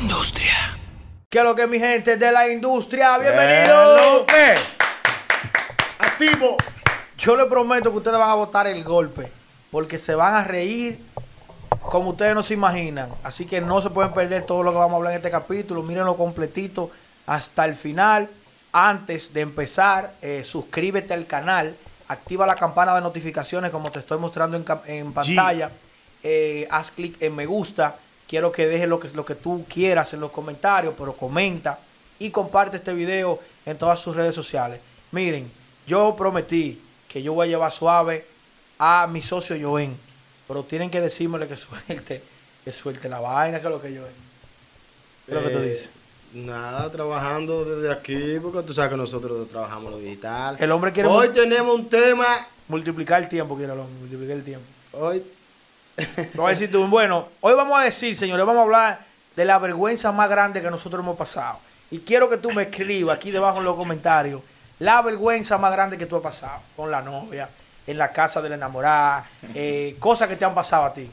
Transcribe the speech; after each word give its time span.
industria. 0.00 0.78
¿Qué 1.28 1.38
es 1.38 1.44
lo 1.44 1.54
que 1.54 1.66
mi 1.66 1.78
gente 1.78 2.16
de 2.16 2.32
la 2.32 2.48
industria? 2.48 3.18
¡Bienvenido! 3.18 4.24
¿Qué? 4.26 4.54
Activo. 5.98 6.56
Yo 7.18 7.36
les 7.36 7.46
prometo 7.46 7.90
que 7.90 7.98
ustedes 7.98 8.18
van 8.18 8.30
a 8.30 8.34
votar 8.34 8.66
el 8.66 8.82
golpe, 8.82 9.30
porque 9.70 9.98
se 9.98 10.14
van 10.14 10.34
a 10.34 10.44
reír 10.44 10.98
como 11.82 12.10
ustedes 12.10 12.34
no 12.34 12.42
se 12.42 12.54
imaginan. 12.54 13.10
Así 13.22 13.44
que 13.44 13.60
no 13.60 13.82
se 13.82 13.90
pueden 13.90 14.12
perder 14.12 14.44
todo 14.46 14.62
lo 14.62 14.72
que 14.72 14.78
vamos 14.78 14.94
a 14.94 14.96
hablar 14.96 15.12
en 15.12 15.18
este 15.18 15.30
capítulo. 15.30 15.82
Mírenlo 15.82 16.16
completito 16.16 16.90
hasta 17.26 17.66
el 17.66 17.74
final. 17.74 18.30
Antes 18.72 19.34
de 19.34 19.42
empezar, 19.42 20.14
eh, 20.22 20.44
suscríbete 20.44 21.12
al 21.12 21.26
canal, 21.26 21.76
activa 22.08 22.46
la 22.46 22.54
campana 22.54 22.94
de 22.94 23.00
notificaciones 23.02 23.70
como 23.70 23.90
te 23.90 23.98
estoy 23.98 24.18
mostrando 24.18 24.56
en 24.86 25.12
pantalla. 25.12 25.70
Eh, 26.22 26.66
haz 26.70 26.90
clic 26.90 27.20
en 27.20 27.36
me 27.36 27.44
gusta. 27.44 27.96
Quiero 28.30 28.52
que 28.52 28.68
dejes 28.68 28.88
lo 28.88 29.00
que, 29.00 29.08
lo 29.08 29.24
que 29.24 29.34
tú 29.34 29.64
quieras 29.68 30.14
en 30.14 30.20
los 30.20 30.30
comentarios, 30.30 30.94
pero 30.96 31.14
comenta 31.14 31.80
y 32.20 32.30
comparte 32.30 32.76
este 32.76 32.94
video 32.94 33.40
en 33.66 33.76
todas 33.76 33.98
sus 33.98 34.14
redes 34.14 34.36
sociales. 34.36 34.78
Miren, 35.10 35.50
yo 35.84 36.14
prometí 36.16 36.80
que 37.08 37.24
yo 37.24 37.32
voy 37.32 37.48
a 37.48 37.50
llevar 37.50 37.72
suave 37.72 38.24
a 38.78 39.08
mi 39.08 39.20
socio 39.20 39.56
Joen, 39.60 39.96
pero 40.46 40.62
tienen 40.62 40.90
que 40.92 41.00
decírmele 41.00 41.48
que 41.48 41.56
suelte, 41.56 42.22
que 42.64 42.70
suelte 42.72 43.08
la 43.08 43.18
vaina, 43.18 43.58
que 43.60 43.66
es 43.66 43.72
lo 43.72 43.82
que 43.82 43.88
Joen. 43.88 44.12
¿Qué 45.26 45.32
es 45.32 45.34
lo 45.42 45.48
que 45.48 45.52
tú 45.52 45.58
Eh, 45.58 45.68
dices? 45.68 45.90
Nada, 46.32 46.88
trabajando 46.92 47.64
desde 47.64 47.92
aquí, 47.92 48.38
porque 48.40 48.62
tú 48.62 48.72
sabes 48.72 48.92
que 48.92 48.96
nosotros 48.96 49.48
trabajamos 49.48 49.90
lo 49.90 49.98
digital. 49.98 50.56
El 50.60 50.70
hombre 50.70 50.92
quiere 50.92 51.08
Hoy 51.08 51.30
tenemos 51.30 51.74
un 51.74 51.88
tema. 51.88 52.46
multiplicar 52.68 53.20
el 53.24 53.28
tiempo, 53.28 53.56
quiere 53.56 53.72
el 53.72 53.80
hombre, 53.80 53.98
multiplicar 53.98 54.36
el 54.36 54.44
tiempo. 54.44 54.66
Hoy. 54.92 55.20
Voy 56.34 56.46
a 56.46 56.50
decir 56.50 56.70
tú, 56.70 56.86
bueno, 56.86 57.28
hoy 57.40 57.54
vamos 57.54 57.78
a 57.78 57.84
decir, 57.84 58.14
señores, 58.16 58.44
vamos 58.46 58.60
a 58.60 58.64
hablar 58.64 59.00
de 59.36 59.44
la 59.44 59.58
vergüenza 59.58 60.12
más 60.12 60.28
grande 60.28 60.62
que 60.62 60.70
nosotros 60.70 61.02
hemos 61.02 61.16
pasado. 61.16 61.58
Y 61.90 62.00
quiero 62.00 62.28
que 62.28 62.36
tú 62.36 62.50
me 62.52 62.62
escribas 62.62 63.16
aquí 63.16 63.30
debajo 63.30 63.58
en 63.58 63.64
los 63.64 63.76
comentarios 63.76 64.42
la 64.80 65.02
vergüenza 65.02 65.58
más 65.58 65.70
grande 65.72 65.98
que 65.98 66.06
tú 66.06 66.16
has 66.16 66.22
pasado 66.22 66.60
con 66.74 66.90
la 66.90 67.02
novia, 67.02 67.48
en 67.86 67.98
la 67.98 68.12
casa 68.12 68.40
de 68.40 68.48
la 68.48 68.54
enamorada, 68.56 69.26
eh, 69.54 69.96
cosas 69.98 70.26
que 70.26 70.36
te 70.36 70.44
han 70.44 70.54
pasado 70.54 70.84
a 70.84 70.92
ti. 70.92 71.08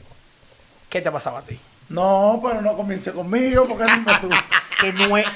¿Qué 0.88 1.02
te 1.02 1.08
ha 1.08 1.12
pasado 1.12 1.36
a 1.36 1.42
ti? 1.42 1.58
No, 1.90 2.40
pero 2.42 2.62
no 2.62 2.74
comience 2.76 3.12
conmigo 3.12 3.66
porque 3.68 3.84
dime 3.84 4.18
tú. 4.20 4.30
Que 4.80 4.92
no 4.92 5.18
es, 5.18 5.26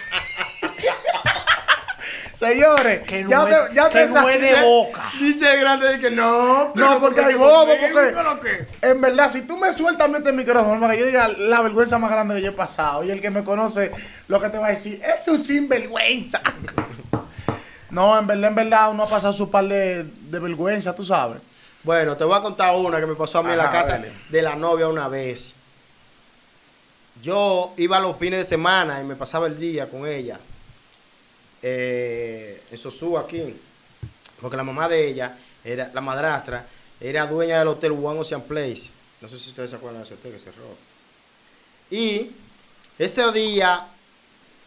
Señores, 2.48 3.02
que 3.06 3.24
ya 3.28 3.44
te, 3.44 3.74
ya 3.74 3.88
que 3.88 3.98
te 4.00 4.06
no 4.08 4.28
es 4.28 4.40
de 4.40 4.54
sa- 4.54 4.62
boca. 4.64 5.12
Dice 5.20 5.54
el 5.54 5.60
grande 5.60 5.88
de 5.88 5.98
que 6.00 6.10
no. 6.10 6.72
pero 6.74 6.86
No, 6.94 7.00
porque 7.00 7.20
hay 7.20 7.34
bobo, 7.34 7.66
porque 7.66 8.12
lo 8.12 8.40
que- 8.40 8.66
en 8.82 9.00
verdad, 9.00 9.30
si 9.30 9.42
tú 9.42 9.56
me 9.56 9.72
sueltas 9.72 10.10
este 10.12 10.32
micrófono 10.32 10.80
para 10.80 10.94
que 10.94 11.00
yo 11.00 11.06
diga 11.06 11.28
la 11.28 11.60
vergüenza 11.60 11.98
más 11.98 12.10
grande 12.10 12.34
que 12.34 12.42
yo 12.42 12.48
he 12.48 12.52
pasado, 12.54 13.04
y 13.04 13.10
el 13.10 13.20
que 13.20 13.30
me 13.30 13.44
conoce 13.44 13.92
lo 14.28 14.40
que 14.40 14.48
te 14.48 14.58
va 14.58 14.66
a 14.66 14.70
decir, 14.70 15.00
es 15.02 15.26
un 15.28 15.42
sinvergüenza. 15.44 16.40
No, 17.90 18.18
en 18.18 18.26
verdad, 18.26 18.48
en 18.48 18.54
verdad, 18.54 18.90
uno 18.90 19.02
ha 19.02 19.06
pasado 19.10 19.34
su 19.34 19.50
par 19.50 19.66
de, 19.68 20.04
de 20.04 20.38
vergüenza, 20.38 20.94
tú 20.94 21.04
sabes. 21.04 21.42
Bueno, 21.82 22.16
te 22.16 22.24
voy 22.24 22.38
a 22.38 22.40
contar 22.40 22.74
una 22.74 22.98
que 22.98 23.04
me 23.06 23.14
pasó 23.14 23.40
a 23.40 23.42
mí 23.42 23.50
en 23.52 23.58
la 23.58 23.68
casa 23.70 24.00
de 24.30 24.40
la 24.42 24.56
novia 24.56 24.88
una 24.88 25.08
vez. 25.08 25.54
Yo 27.22 27.74
iba 27.76 28.00
los 28.00 28.16
fines 28.16 28.38
de 28.38 28.44
semana 28.46 28.98
y 29.00 29.04
me 29.04 29.14
pasaba 29.14 29.46
el 29.46 29.58
día 29.58 29.90
con 29.90 30.06
ella. 30.06 30.38
Eh, 31.62 32.62
en 32.70 32.78
Sosúa 32.78 33.20
aquí. 33.20 33.54
Porque 34.40 34.56
la 34.56 34.64
mamá 34.64 34.88
de 34.88 35.08
ella, 35.08 35.38
era 35.64 35.90
la 35.94 36.00
madrastra, 36.00 36.66
era 37.00 37.26
dueña 37.26 37.60
del 37.60 37.68
hotel 37.68 37.92
One 37.92 38.20
Ocean 38.20 38.42
Place. 38.42 38.90
No 39.20 39.28
sé 39.28 39.38
si 39.38 39.50
ustedes 39.50 39.70
se 39.70 39.76
acuerdan 39.76 40.02
de 40.02 40.06
ese 40.06 40.14
hotel 40.14 40.32
que 40.32 40.38
cerró. 40.38 40.76
Y 41.90 42.30
ese 42.98 43.30
día 43.30 43.86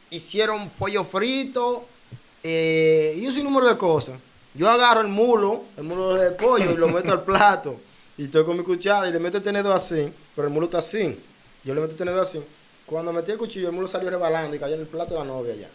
hicieron 0.10 0.70
pollo 0.70 1.04
frito 1.04 1.86
eh, 2.42 3.16
y 3.18 3.28
un 3.28 3.34
sinnúmero 3.34 3.68
de 3.68 3.78
cosas. 3.78 4.18
Yo 4.54 4.70
agarro 4.70 5.02
el 5.02 5.08
mulo, 5.08 5.64
el 5.76 5.84
mulo 5.84 6.16
de 6.16 6.32
pollo 6.32 6.72
y 6.72 6.78
lo 6.78 6.88
meto 6.88 7.12
al 7.12 7.24
plato. 7.24 7.78
Y 8.18 8.26
estoy 8.26 8.46
con 8.46 8.58
mi 8.58 8.64
cuchara 8.64 9.10
y 9.10 9.12
le 9.12 9.20
meto 9.20 9.38
el 9.38 9.44
tenedor 9.44 9.76
así, 9.76 10.10
pero 10.34 10.48
el 10.48 10.54
mulo 10.54 10.68
está 10.68 10.78
así. 10.78 11.20
Yo 11.66 11.74
le 11.74 11.82
meto 11.82 11.92
el 11.92 11.98
tenedor 11.98 12.22
así. 12.22 12.40
Cuando 12.86 13.12
metí 13.12 13.32
el 13.32 13.38
cuchillo, 13.38 13.68
el 13.68 13.76
mulo 13.76 13.88
salió 13.88 14.10
rebalando 14.10 14.56
y 14.56 14.60
cayó 14.60 14.76
en 14.76 14.82
el 14.82 14.88
plato 14.88 15.16
de 15.16 15.20
la 15.20 15.26
novia 15.26 15.56
ya. 15.56 15.70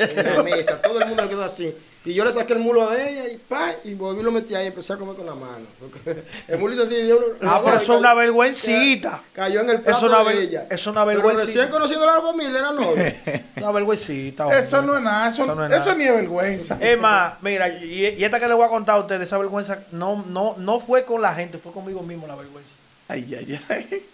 En 0.00 0.36
la 0.36 0.42
mesa, 0.42 0.80
todo 0.80 1.00
el 1.00 1.06
mundo 1.06 1.28
quedó 1.28 1.44
así. 1.44 1.74
Y 2.02 2.14
yo 2.14 2.24
le 2.24 2.32
saqué 2.32 2.54
el 2.54 2.60
mulo 2.60 2.88
de 2.88 3.10
ella 3.10 3.28
y 3.28 3.36
pa, 3.36 3.74
y 3.84 3.92
volví 3.92 4.20
y 4.20 4.22
lo 4.22 4.32
metí 4.32 4.54
ahí 4.54 4.64
y 4.64 4.68
empecé 4.68 4.94
a 4.94 4.96
comer 4.96 5.16
con 5.16 5.26
la 5.26 5.34
mano. 5.34 5.66
Porque 5.78 6.22
el 6.48 6.58
mulo 6.58 6.72
hizo 6.72 6.84
así 6.84 6.94
y 6.94 7.02
dio 7.02 7.18
un- 7.18 7.46
Ah, 7.46 7.60
pero 7.62 7.76
eso 7.76 7.92
es 7.92 7.98
una 7.98 8.14
vergüencita. 8.14 9.22
Cayó 9.34 9.60
en 9.60 9.68
el 9.68 9.82
plato 9.82 9.98
Es 9.98 10.02
una 10.12 10.24
de 10.24 10.42
ella. 10.42 10.66
es 10.70 10.86
una 10.86 11.04
Pero 11.04 11.18
vergüencita. 11.22 11.46
recién 11.46 11.68
conociendo 11.68 12.08
a 12.08 12.16
la 12.16 12.22
familia 12.22 12.58
era 12.58 12.72
novia. 12.72 13.22
Una 13.58 13.70
vergüencita. 13.72 14.44
hombre. 14.46 14.60
Eso 14.60 14.80
no 14.80 14.96
es 14.96 15.02
nada, 15.02 15.28
eso, 15.28 15.42
Eso 15.44 15.54
no 15.54 15.66
es 15.66 15.72
eso 15.72 15.78
nada. 15.90 15.94
ni 15.96 16.04
es 16.04 16.14
vergüenza. 16.14 16.78
Es 16.80 16.98
más, 16.98 17.34
mira, 17.42 17.68
y, 17.68 18.14
y 18.18 18.24
esta 18.24 18.40
que 18.40 18.48
le 18.48 18.54
voy 18.54 18.64
a 18.64 18.68
contar 18.70 18.96
a 18.96 19.00
ustedes, 19.00 19.20
esa 19.22 19.36
vergüenza, 19.36 19.80
no, 19.92 20.24
no, 20.26 20.54
no 20.56 20.80
fue 20.80 21.04
con 21.04 21.20
la 21.20 21.34
gente, 21.34 21.58
fue 21.58 21.70
conmigo 21.72 22.02
mismo 22.02 22.26
la 22.26 22.34
vergüenza. 22.36 22.70
Ay, 23.08 23.34
ay, 23.38 23.60
ay. 23.68 24.06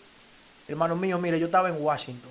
Hermano 0.66 0.96
mío, 0.96 1.16
mire, 1.18 1.38
yo 1.38 1.46
estaba 1.46 1.68
en 1.68 1.76
Washington, 1.80 2.30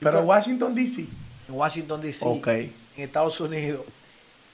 Pero 0.00 0.20
Washington 0.20 0.74
DC. 0.74 1.06
En 1.50 1.56
Washington 1.58 2.00
DC, 2.00 2.24
en 2.96 3.02
Estados 3.04 3.40
Unidos, 3.40 3.82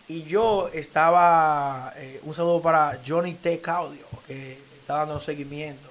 y 0.09 0.23
yo 0.23 0.69
estaba, 0.73 1.93
eh, 1.97 2.21
un 2.23 2.33
saludo 2.34 2.62
para 2.62 2.99
Johnny 3.07 3.34
Tech 3.34 3.67
Audio, 3.69 4.07
que 4.27 4.59
está 4.81 4.99
dando 4.99 5.21
seguimiento 5.21 5.89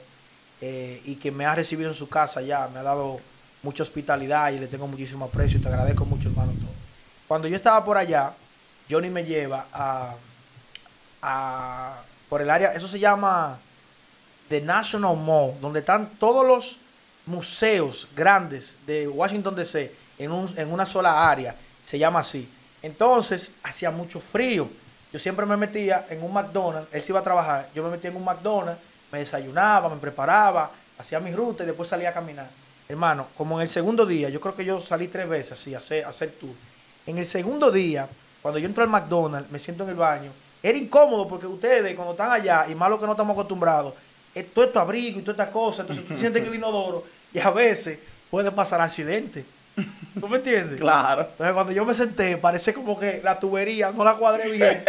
eh, 0.61 1.01
y 1.05 1.15
que 1.15 1.31
me 1.31 1.45
ha 1.45 1.53
recibido 1.53 1.89
en 1.89 1.95
su 1.95 2.07
casa 2.09 2.41
ya, 2.41 2.67
me 2.69 2.79
ha 2.79 2.83
dado 2.83 3.19
mucha 3.61 3.83
hospitalidad 3.83 4.51
y 4.51 4.59
le 4.59 4.67
tengo 4.67 4.87
muchísimo 4.87 5.25
aprecio 5.25 5.59
y 5.59 5.61
te 5.61 5.67
agradezco 5.67 6.05
mucho, 6.05 6.29
hermano. 6.29 6.53
Todo. 6.53 6.69
Cuando 7.27 7.47
yo 7.47 7.55
estaba 7.55 7.83
por 7.83 7.97
allá, 7.97 8.33
Johnny 8.89 9.09
me 9.09 9.23
lleva 9.25 9.65
a, 9.73 10.15
a- 11.21 11.97
por 12.29 12.41
el 12.41 12.49
área, 12.49 12.73
eso 12.73 12.87
se 12.87 12.99
llama 12.99 13.59
The 14.49 14.61
National 14.61 15.17
Mall, 15.17 15.53
donde 15.61 15.79
están 15.79 16.09
todos 16.19 16.45
los 16.47 16.77
museos 17.25 18.07
grandes 18.15 18.75
de 18.87 19.07
Washington 19.07 19.55
DC 19.55 19.91
en, 20.17 20.31
un- 20.31 20.53
en 20.57 20.71
una 20.71 20.85
sola 20.85 21.29
área, 21.29 21.55
se 21.83 21.97
llama 21.99 22.19
así. 22.19 22.47
Entonces, 22.81 23.51
hacía 23.63 23.91
mucho 23.91 24.19
frío. 24.19 24.67
Yo 25.11 25.19
siempre 25.19 25.45
me 25.45 25.55
metía 25.57 26.05
en 26.09 26.23
un 26.23 26.33
McDonald's, 26.33 26.89
él 26.93 27.01
se 27.01 27.11
iba 27.11 27.19
a 27.19 27.23
trabajar, 27.23 27.69
yo 27.73 27.83
me 27.83 27.89
metía 27.89 28.09
en 28.09 28.17
un 28.17 28.25
McDonald's, 28.25 28.81
me 29.11 29.19
desayunaba, 29.19 29.87
me 29.89 29.95
preparaba, 29.97 30.71
hacía 30.97 31.19
mi 31.19 31.33
ruta 31.33 31.63
y 31.63 31.67
después 31.67 31.87
salía 31.87 32.09
a 32.09 32.13
caminar. 32.13 32.49
Hermano, 32.87 33.27
como 33.37 33.55
en 33.55 33.61
el 33.63 33.69
segundo 33.69 34.05
día, 34.05 34.29
yo 34.29 34.39
creo 34.41 34.55
que 34.55 34.65
yo 34.65 34.79
salí 34.81 35.07
tres 35.07 35.27
veces 35.27 35.53
así, 35.53 35.73
hacer, 35.73 36.05
hacer 36.05 36.31
tour. 36.39 36.51
En 37.07 37.17
el 37.17 37.25
segundo 37.25 37.71
día, 37.71 38.07
cuando 38.41 38.59
yo 38.59 38.67
entro 38.67 38.83
al 38.83 38.89
McDonald's, 38.89 39.49
me 39.51 39.57
siento 39.59 39.83
en 39.83 39.89
el 39.91 39.95
baño, 39.95 40.31
era 40.61 40.77
incómodo 40.77 41.27
porque 41.27 41.47
ustedes, 41.47 41.95
cuando 41.95 42.11
están 42.13 42.31
allá, 42.31 42.65
y 42.69 42.75
más 42.75 42.89
lo 42.89 42.99
que 42.99 43.05
no 43.05 43.13
estamos 43.13 43.33
acostumbrados, 43.33 43.93
es 44.33 44.53
todo 44.53 44.65
esto 44.65 44.79
abrigo 44.79 45.19
y 45.19 45.23
todas 45.23 45.39
estas 45.39 45.53
cosas, 45.53 45.79
entonces 45.81 46.05
tú 46.07 46.17
sientes 46.17 46.43
que 46.43 46.49
el 46.49 46.55
inodoro, 46.55 47.05
y 47.33 47.39
a 47.39 47.51
veces 47.51 47.99
puede 48.29 48.51
pasar 48.51 48.81
accidente. 48.81 49.45
¿Tú 50.19 50.29
me 50.29 50.37
entiendes? 50.37 50.79
Claro. 50.79 51.21
Entonces 51.23 51.53
cuando 51.53 51.71
yo 51.73 51.85
me 51.85 51.93
senté, 51.93 52.37
parece 52.37 52.73
como 52.73 52.97
que 52.97 53.21
la 53.23 53.39
tubería 53.39 53.91
no 53.91 54.03
la 54.03 54.15
cuadré 54.15 54.49
bien. 54.49 54.83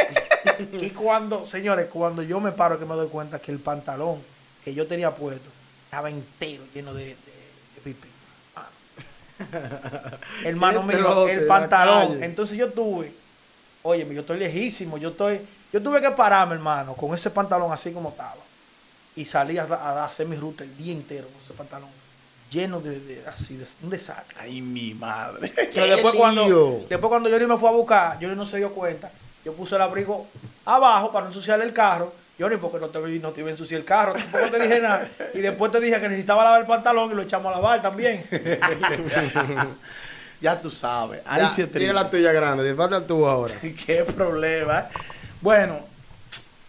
y 0.80 0.90
cuando, 0.90 1.44
señores, 1.44 1.88
cuando 1.92 2.22
yo 2.22 2.38
me 2.40 2.52
paro 2.52 2.78
que 2.78 2.84
me 2.84 2.94
doy 2.94 3.08
cuenta 3.08 3.38
que 3.38 3.50
el 3.50 3.58
pantalón 3.58 4.22
que 4.64 4.72
yo 4.72 4.86
tenía 4.86 5.14
puesto 5.14 5.48
estaba 5.84 6.10
entero 6.10 6.64
lleno 6.72 6.94
de, 6.94 7.04
de, 7.04 7.14
de 7.14 7.80
pipí. 7.82 8.08
Mano. 8.54 8.68
Hermano 10.44 10.82
mío, 10.82 11.28
el 11.28 11.46
pantalón. 11.46 12.22
Entonces 12.22 12.56
yo 12.56 12.72
tuve, 12.72 13.12
oye, 13.82 14.06
yo 14.14 14.20
estoy 14.20 14.38
lejísimo, 14.38 14.96
yo 14.98 15.08
estoy, 15.10 15.40
yo 15.72 15.82
tuve 15.82 16.00
que 16.00 16.10
pararme, 16.12 16.54
hermano, 16.54 16.94
con 16.94 17.14
ese 17.14 17.30
pantalón 17.30 17.72
así 17.72 17.90
como 17.92 18.10
estaba. 18.10 18.36
Y 19.16 19.24
salí 19.24 19.58
a, 19.58 19.64
a 19.64 20.04
hacer 20.04 20.26
mi 20.26 20.36
ruta 20.36 20.62
el 20.62 20.76
día 20.76 20.92
entero 20.92 21.26
con 21.28 21.42
ese 21.42 21.54
pantalón 21.54 22.05
lleno 22.50 22.80
de, 22.80 23.00
de- 23.00 23.22
así, 23.26 23.56
de 23.56 23.66
un 23.82 23.90
desastre. 23.90 24.36
Ay, 24.40 24.60
mi 24.60 24.94
madre. 24.94 25.52
Pero 25.74 25.86
después 25.86 26.14
cuando, 26.14 26.86
después 26.88 27.08
cuando 27.08 27.30
Johnny 27.30 27.46
me 27.46 27.56
fue 27.56 27.68
a 27.68 27.72
buscar, 27.72 28.18
Johnny 28.20 28.34
no 28.34 28.46
se 28.46 28.58
dio 28.58 28.70
cuenta. 28.72 29.10
Yo 29.44 29.52
puse 29.52 29.76
el 29.76 29.82
abrigo 29.82 30.26
abajo 30.64 31.12
para 31.12 31.24
no 31.24 31.30
ensuciarle 31.30 31.64
el 31.64 31.72
carro. 31.72 32.12
Johnny, 32.38 32.56
porque 32.58 32.78
no 32.78 32.88
te, 32.88 32.98
no 32.98 33.30
te 33.30 33.40
iba 33.40 33.48
a 33.48 33.52
ensuciar 33.52 33.80
el 33.80 33.86
carro, 33.86 34.12
tampoco 34.12 34.50
te 34.50 34.60
dije 34.62 34.80
nada. 34.80 35.08
Y 35.32 35.38
después 35.38 35.72
te 35.72 35.80
dije 35.80 35.98
que 35.98 36.08
necesitaba 36.08 36.44
lavar 36.44 36.60
el 36.60 36.66
pantalón 36.66 37.10
y 37.10 37.14
lo 37.14 37.22
echamos 37.22 37.50
a 37.50 37.56
lavar 37.56 37.80
también. 37.80 38.26
Ya 40.40 40.60
tú 40.60 40.70
sabes. 40.70 41.22
Ahí 41.24 41.46
sí 41.54 41.64
Tiene 41.66 41.94
la 41.94 42.10
tuya 42.10 42.30
grande, 42.32 42.62
te 42.62 42.74
falta 42.74 43.06
tú 43.06 43.26
ahora. 43.26 43.54
Qué 43.86 44.04
problema. 44.04 44.80
¿eh? 44.80 44.84
Bueno, 45.40 45.80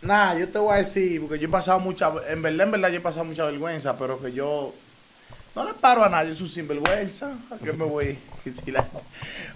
nada, 0.02 0.40
yo 0.40 0.48
te 0.48 0.57
voy 0.57 0.74
a 0.74 0.78
decir, 0.78 1.19
porque 1.22 1.38
yo 1.38 1.48
he 1.48 1.52
pasado 1.52 1.80
mucha, 1.80 2.12
en 2.30 2.42
verdad, 2.42 2.66
en 2.66 2.72
verdad, 2.72 2.90
yo 2.90 2.98
he 2.98 3.02
pasado 3.02 3.25
mucha 3.25 3.44
vergüenza, 3.44 3.98
pero 3.98 4.22
que 4.22 4.31
yo 4.31 4.74
no 5.57 5.65
le 5.65 5.74
paro 5.74 6.04
a 6.04 6.09
nadie, 6.09 6.36
su 6.36 6.48
sinvergüenza. 6.48 7.31
¿A 7.50 7.57
qué 7.57 7.74
me 7.74 7.83
voy 7.83 8.19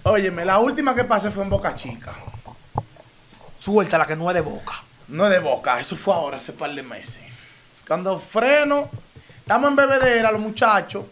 Óyeme, 0.02 0.44
la 0.44 0.58
última 0.58 0.96
que 0.96 1.04
pasé 1.04 1.30
fue 1.30 1.44
en 1.44 1.50
Boca 1.50 1.76
Chica. 1.76 2.12
Suelta 3.60 3.96
la 3.96 4.04
que 4.04 4.16
no 4.16 4.28
es 4.28 4.34
de 4.34 4.40
boca. 4.40 4.82
No 5.06 5.26
es 5.26 5.30
de 5.30 5.38
Boca, 5.38 5.78
eso 5.78 5.94
fue 5.94 6.12
ahora, 6.12 6.38
hace 6.38 6.52
par 6.52 6.74
de 6.74 6.82
meses. 6.82 7.22
Cuando 7.86 8.18
freno, 8.18 8.88
estamos 9.38 9.70
en 9.70 9.76
bebedera, 9.76 10.32
los 10.32 10.40
muchachos, 10.40 11.04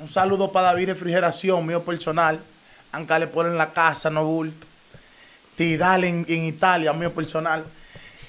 Un 0.00 0.08
saludo 0.08 0.50
para 0.50 0.68
David 0.68 0.88
Refrigeración, 0.88 1.64
mío 1.64 1.84
personal. 1.84 2.40
Anca 2.90 3.20
le 3.20 3.28
ponen 3.28 3.56
la 3.56 3.72
casa, 3.72 4.10
no 4.10 4.24
bulto. 4.24 4.66
Tidal 5.54 6.02
en, 6.02 6.26
en 6.28 6.46
Italia, 6.46 6.92
mío 6.92 7.14
personal. 7.14 7.64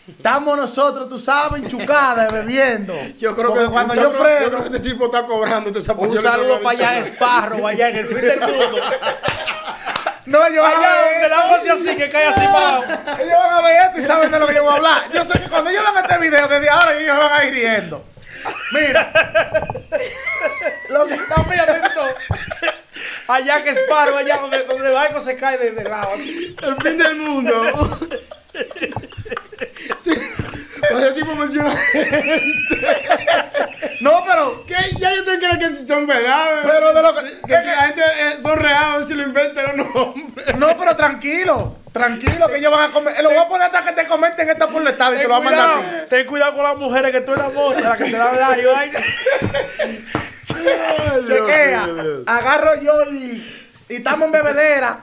Estamos 0.06 0.58
nosotros, 0.58 1.08
tú 1.08 1.18
sabes, 1.18 1.64
enchucadas, 1.64 2.32
bebiendo. 2.32 2.94
Yo 3.20 3.34
creo 3.34 3.50
Porque 3.50 3.66
que 3.66 3.72
cuando 3.72 3.96
yo 3.96 4.02
yo 4.02 4.12
freno, 4.12 4.42
yo 4.42 4.50
creo 4.50 4.60
que 4.60 4.78
este 4.78 4.90
tipo 4.90 5.06
está 5.06 5.26
cobrando. 5.26 5.70
Un 5.70 6.14
yo 6.14 6.22
saludo 6.22 6.62
para 6.62 6.78
allá 6.78 6.98
en 6.98 7.06
Sparrow, 7.06 7.66
allá 7.66 7.90
en 7.90 7.96
el 7.96 8.08
fin 8.08 8.22
del 8.22 8.40
mundo. 8.42 8.82
no, 10.26 10.46
ellos 10.46 10.64
van, 10.64 10.74
Allá 10.78 10.92
a 10.92 10.96
donde 10.96 11.20
ver, 11.20 11.24
el 11.24 11.34
agua 11.34 11.56
hace 11.58 11.70
así, 11.72 11.96
que 11.96 12.10
cae 12.10 12.26
así 12.26 12.40
para 12.42 12.70
abajo. 12.76 12.84
ellos 13.22 13.38
van 13.40 13.52
a 13.52 13.62
ver 13.62 13.86
esto 13.88 14.00
y 14.02 14.04
saben 14.04 14.32
de 14.32 14.40
lo 14.40 14.48
que 14.48 14.56
yo 14.56 14.64
voy 14.64 14.74
a 14.74 14.76
hablar. 14.76 15.12
Yo 15.14 15.24
sé 15.24 15.40
que 15.40 15.50
cuando 15.50 15.70
ellos 15.70 15.84
vean 15.84 16.06
este 16.06 16.18
video, 16.18 16.48
desde 16.50 16.70
ahora 16.70 16.94
ellos 16.98 17.18
van 17.18 17.32
a 17.32 17.46
ir 17.46 17.54
riendo. 17.54 18.06
Mira, 18.74 19.12
lo 20.90 21.06
que 21.06 21.16
No, 21.16 21.46
mira, 21.50 21.66
Tito. 21.66 22.08
Allá 23.28 23.64
que 23.64 23.72
Sparrow, 23.72 24.18
allá 24.18 24.38
donde, 24.40 24.64
donde 24.66 24.88
el 24.88 24.94
barco 24.94 25.22
se 25.22 25.38
cae 25.38 25.58
desde 25.58 25.82
el 25.82 25.90
lado. 25.90 26.14
El 26.16 26.76
fin 26.82 26.98
del 26.98 27.16
mundo. 27.16 28.00
O 30.92 31.00
sea, 31.00 31.14
tipo 31.14 31.36
menciona. 31.36 31.76
No, 34.00 34.22
pero 34.26 34.66
que 34.66 34.76
ya 35.00 35.14
yo 35.16 35.24
te 35.24 35.38
creo 35.40 35.58
que 35.58 35.86
son 35.88 36.06
verdad. 36.06 36.62
Pero 36.64 36.92
de 36.94 37.02
lo 37.02 37.16
que- 37.16 37.22
que 37.48 37.58
si 37.58 37.66
la 37.68 37.84
gente 37.86 38.02
eh, 38.02 38.38
son 38.42 38.60
reales, 38.60 39.08
si 39.08 39.14
lo 39.14 39.24
inventan 39.24 39.78
los 39.78 39.94
nombres. 39.96 40.56
No, 40.58 40.78
pero 40.78 40.94
tranquilo, 40.98 41.78
tranquilo, 41.94 42.48
que 42.50 42.58
ellos 42.58 42.70
van 42.72 42.90
a 42.90 42.94
comer. 42.94 43.16
Lo 43.24 43.30
voy 43.30 43.38
a 43.40 43.48
poner 43.48 43.68
hasta 43.68 43.82
que 43.86 43.94
te 44.02 44.08
comenten 44.08 44.50
esta 44.50 44.68
por 44.68 44.82
el 44.82 44.90
estado 44.90 45.14
y 45.16 45.18
te 45.20 45.24
lo 45.24 45.30
voy 45.30 45.38
a 45.38 45.44
mandar 45.46 45.70
a 45.70 45.74
cuidado, 45.76 46.04
ti. 46.04 46.10
ten 46.10 46.28
cuidado 46.28 46.54
con 46.54 46.64
las 46.64 46.76
mujeres 46.78 47.12
que 47.12 47.22
tú 47.22 47.34
enamoras, 47.34 47.82
las 47.82 47.98
que 47.98 48.04
te 48.06 48.12
dan 48.18 48.38
like. 48.38 48.68
ay. 48.76 48.92
Chequea, 51.26 51.88
agarro 52.26 52.82
yo 52.82 53.04
y, 53.12 53.74
y 53.90 53.96
estamos 53.96 54.26
en 54.26 54.32
bebedera. 54.34 55.00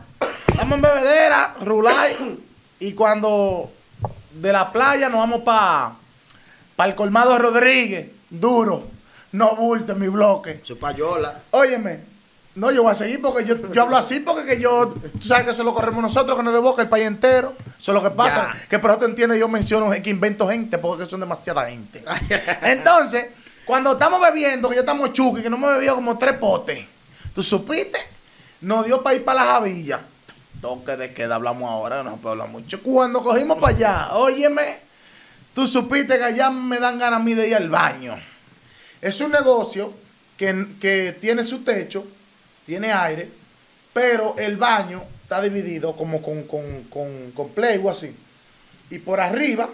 Estamos 0.48 0.76
en 0.76 0.82
bebedera, 0.82 1.54
rulay. 1.62 2.38
Y 2.80 2.92
cuando 2.92 3.70
de 4.32 4.52
la 4.52 4.72
playa 4.72 5.08
nos 5.08 5.20
vamos 5.20 5.42
para 5.42 5.96
el 6.78 6.94
colmado 6.94 7.38
Rodríguez, 7.38 8.08
duro, 8.28 8.86
no 9.32 9.56
bulto 9.56 9.92
en 9.92 10.00
mi 10.00 10.08
bloque. 10.08 10.60
Su 10.62 10.78
payola. 10.78 11.42
Óyeme, 11.50 12.00
no, 12.54 12.70
yo 12.70 12.82
voy 12.82 12.92
a 12.92 12.94
seguir 12.94 13.22
porque 13.22 13.44
yo, 13.44 13.72
yo 13.72 13.82
hablo 13.82 13.96
así 13.96 14.20
porque 14.20 14.44
que 14.44 14.60
yo, 14.60 14.94
tú 15.20 15.26
sabes 15.26 15.44
que 15.44 15.50
eso 15.52 15.62
lo 15.62 15.72
corremos 15.72 16.02
nosotros, 16.02 16.36
que 16.36 16.42
no 16.42 16.50
es 16.50 16.54
de 16.54 16.60
boca 16.60 16.82
el 16.82 16.88
país 16.88 17.06
entero. 17.06 17.54
Eso 17.78 17.92
es 17.92 17.94
lo 17.94 18.02
que 18.02 18.14
pasa. 18.14 18.54
Ya. 18.54 18.68
Que 18.68 18.78
por 18.78 18.90
eso 18.90 19.00
te 19.00 19.04
entiendes, 19.06 19.38
yo 19.38 19.48
menciono 19.48 19.90
que 19.90 20.10
invento 20.10 20.48
gente 20.48 20.76
porque 20.78 21.06
son 21.06 21.20
demasiada 21.20 21.66
gente. 21.70 22.02
Entonces, 22.62 23.26
cuando 23.64 23.92
estamos 23.92 24.20
bebiendo, 24.20 24.68
que 24.68 24.74
ya 24.74 24.80
estamos 24.80 25.12
chuki, 25.12 25.42
que 25.42 25.50
no 25.50 25.58
me 25.58 25.68
bebido 25.68 25.94
como 25.94 26.18
tres 26.18 26.34
potes, 26.38 26.84
¿tú 27.34 27.42
supiste? 27.42 27.98
Nos 28.62 28.84
dio 28.84 29.02
para 29.02 29.16
ir 29.16 29.24
para 29.24 29.44
la 29.44 29.52
Javilla. 29.52 30.00
Toque 30.60 30.96
de 30.96 31.14
queda, 31.14 31.36
hablamos 31.36 31.70
ahora, 31.70 32.02
no 32.02 32.12
se 32.12 32.16
puede 32.18 32.32
hablar 32.32 32.48
mucho. 32.48 32.82
Cuando 32.82 33.22
cogimos 33.22 33.58
para 33.58 33.74
allá, 33.74 34.14
óyeme, 34.14 34.78
tú 35.54 35.66
supiste 35.66 36.18
que 36.18 36.24
allá 36.24 36.50
me 36.50 36.78
dan 36.78 36.98
ganas 36.98 37.20
a 37.20 37.22
mí 37.22 37.34
de 37.34 37.48
ir 37.48 37.54
al 37.54 37.70
baño. 37.70 38.16
Es 39.00 39.20
un 39.20 39.32
negocio 39.32 39.94
que, 40.36 40.66
que 40.80 41.16
tiene 41.20 41.44
su 41.44 41.60
techo, 41.64 42.06
tiene 42.66 42.92
aire, 42.92 43.30
pero 43.92 44.34
el 44.38 44.56
baño 44.56 45.02
está 45.22 45.40
dividido 45.40 45.96
como 45.96 46.20
con, 46.20 46.42
con, 46.44 46.84
con, 46.84 47.30
con 47.32 47.48
play 47.50 47.80
o 47.82 47.90
así. 47.90 48.14
Y 48.90 48.98
por 48.98 49.20
arriba, 49.20 49.68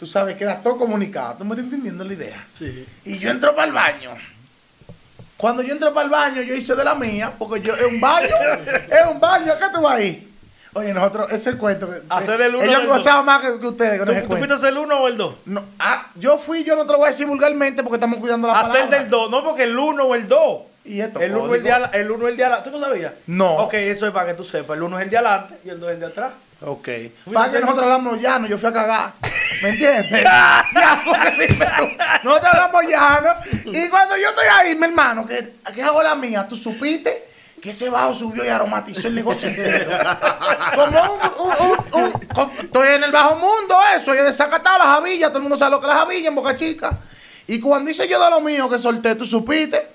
tú 0.00 0.06
sabes, 0.06 0.36
queda 0.36 0.60
todo 0.62 0.78
comunicado. 0.78 1.36
¿Tú 1.36 1.44
me 1.44 1.50
estás 1.50 1.64
entendiendo 1.64 2.04
la 2.04 2.12
idea? 2.12 2.46
Sí. 2.58 2.86
Y 3.04 3.18
yo 3.18 3.30
entro 3.30 3.54
para 3.54 3.68
el 3.68 3.72
baño. 3.72 4.10
Cuando 5.42 5.60
yo 5.64 5.72
entro 5.72 5.92
para 5.92 6.04
el 6.04 6.10
baño, 6.10 6.42
yo 6.42 6.54
hice 6.54 6.72
de 6.76 6.84
la 6.84 6.94
mía, 6.94 7.32
porque 7.36 7.60
yo, 7.60 7.74
es 7.74 7.84
un 7.84 8.00
baño, 8.00 8.28
es 8.88 9.10
un 9.10 9.18
baño, 9.18 9.54
¿qué 9.58 9.66
tú 9.74 9.82
vas 9.82 9.96
ahí? 9.96 10.32
Oye, 10.72 10.94
nosotros, 10.94 11.26
ese 11.30 11.36
es 11.36 11.46
el 11.48 11.58
cuento. 11.58 11.92
Hacer 12.08 12.38
del 12.38 12.54
uno 12.54 12.64
Ellos 12.64 12.86
gozaban 12.86 13.24
más 13.24 13.40
que, 13.40 13.58
que 13.58 13.66
ustedes 13.66 14.04
¿Tú, 14.04 14.12
tú 14.28 14.36
fuiste 14.36 14.52
a 14.52 14.54
hacer 14.56 14.68
el 14.68 14.78
uno 14.78 15.00
o 15.00 15.08
el 15.08 15.16
dos? 15.16 15.34
No, 15.44 15.64
ah, 15.80 16.06
yo 16.14 16.38
fui, 16.38 16.62
yo 16.62 16.76
no 16.76 16.86
te 16.86 16.92
lo 16.92 16.98
voy 16.98 17.08
a 17.08 17.10
decir 17.10 17.26
vulgarmente 17.26 17.82
porque 17.82 17.96
estamos 17.96 18.20
cuidando 18.20 18.46
la 18.46 18.60
Hacer 18.60 18.72
palabra. 18.72 18.98
del 19.00 19.10
dos, 19.10 19.30
no 19.32 19.42
porque 19.42 19.64
el 19.64 19.76
uno 19.76 20.04
o 20.04 20.14
el 20.14 20.28
dos. 20.28 20.60
Y 20.84 21.00
esto, 21.00 21.18
El 21.18 21.32
uno, 21.32 21.48
código. 21.48 21.56
el 21.56 21.62
de 21.64 22.00
el 22.00 22.10
uno 22.12 22.28
el 22.28 22.36
de. 22.36 22.48
¿Tú 22.62 22.70
no 22.70 22.78
sabías? 22.78 23.12
No. 23.26 23.56
Ok, 23.56 23.74
eso 23.74 24.06
es 24.06 24.12
para 24.12 24.28
que 24.28 24.34
tú 24.34 24.44
sepas. 24.44 24.76
El 24.76 24.84
uno 24.84 24.96
es 24.96 25.04
el 25.06 25.10
de 25.10 25.16
adelante 25.18 25.54
y 25.64 25.70
el 25.70 25.80
dos 25.80 25.88
es 25.90 25.94
el 25.94 26.00
de 26.02 26.06
atrás. 26.06 26.30
Ok. 26.64 26.88
Para 27.32 27.50
que 27.50 27.60
nosotros 27.60 27.82
hablamos 27.82 28.20
llano, 28.20 28.46
yo 28.46 28.56
fui 28.58 28.68
a 28.68 28.72
cagar. 28.72 29.12
¿Me 29.62 29.70
entiendes? 29.70 30.22
ya, 30.22 31.02
porque 31.04 31.30
dime 31.48 31.66
tú. 31.76 31.88
Nosotros 32.24 32.52
hablamos 32.54 32.84
llano. 32.84 33.34
Y 33.72 33.88
cuando 33.88 34.16
yo 34.16 34.28
estoy 34.30 34.46
ahí, 34.52 34.74
mi 34.76 34.86
hermano, 34.86 35.26
que, 35.26 35.54
que 35.74 35.82
hago 35.82 36.02
la 36.02 36.14
mía, 36.14 36.46
tú 36.48 36.56
supiste 36.56 37.28
que 37.60 37.70
ese 37.70 37.88
bajo 37.90 38.12
subió 38.14 38.44
y 38.44 38.48
aromatizó 38.48 39.06
el 39.08 39.14
negocio 39.14 39.48
entero. 39.48 39.90
Como 40.76 41.02
un, 41.14 41.20
un- 41.38 41.74
un- 41.94 42.04
un- 42.04 42.12
co- 42.34 42.50
estoy 42.60 42.88
en 42.88 43.04
el 43.04 43.12
bajo 43.12 43.36
mundo, 43.36 43.78
eso, 43.96 44.14
y 44.14 44.18
he 44.18 44.22
desacatado 44.22 44.78
las 44.78 44.86
javillas, 44.96 45.28
todo 45.30 45.38
el 45.38 45.42
mundo 45.42 45.56
sabe 45.58 45.70
lo 45.72 45.80
que 45.80 45.86
es 45.86 45.92
la 45.92 45.98
javilla 46.00 46.28
en 46.28 46.34
Boca 46.34 46.56
Chica. 46.56 46.98
Y 47.46 47.60
cuando 47.60 47.90
hice 47.90 48.08
yo 48.08 48.22
de 48.22 48.30
lo 48.30 48.40
mío 48.40 48.68
que 48.68 48.78
solté, 48.78 49.14
tú 49.14 49.24
supiste, 49.26 49.86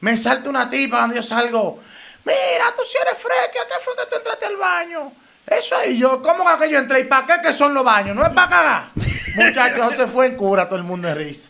me 0.00 0.16
salta 0.16 0.48
una 0.48 0.68
tipa 0.70 0.96
cuando 0.98 1.16
yo 1.16 1.22
salgo. 1.22 1.80
Mira, 2.24 2.66
tú 2.76 2.82
si 2.90 2.96
eres 2.98 3.14
fresca, 3.14 3.66
¿qué 3.68 3.84
fue 3.84 3.94
que 3.96 4.08
tú 4.10 4.16
entraste 4.16 4.46
al 4.46 4.56
baño? 4.56 5.12
Eso 5.46 5.76
ahí, 5.76 5.98
yo, 5.98 6.22
¿cómo 6.22 6.44
que 6.58 6.70
yo 6.70 6.78
entré? 6.78 7.00
¿Y 7.00 7.04
para 7.04 7.26
qué 7.26 7.48
que 7.48 7.52
son 7.52 7.74
los 7.74 7.84
baños? 7.84 8.14
No 8.14 8.22
es 8.24 8.30
para 8.30 8.48
cagar. 8.48 8.84
Muchachos, 9.34 9.96
se 9.96 10.06
fue 10.06 10.26
en 10.26 10.36
cura 10.36 10.66
todo 10.66 10.78
el 10.78 10.84
mundo 10.84 11.08
de 11.08 11.14
risa. 11.14 11.48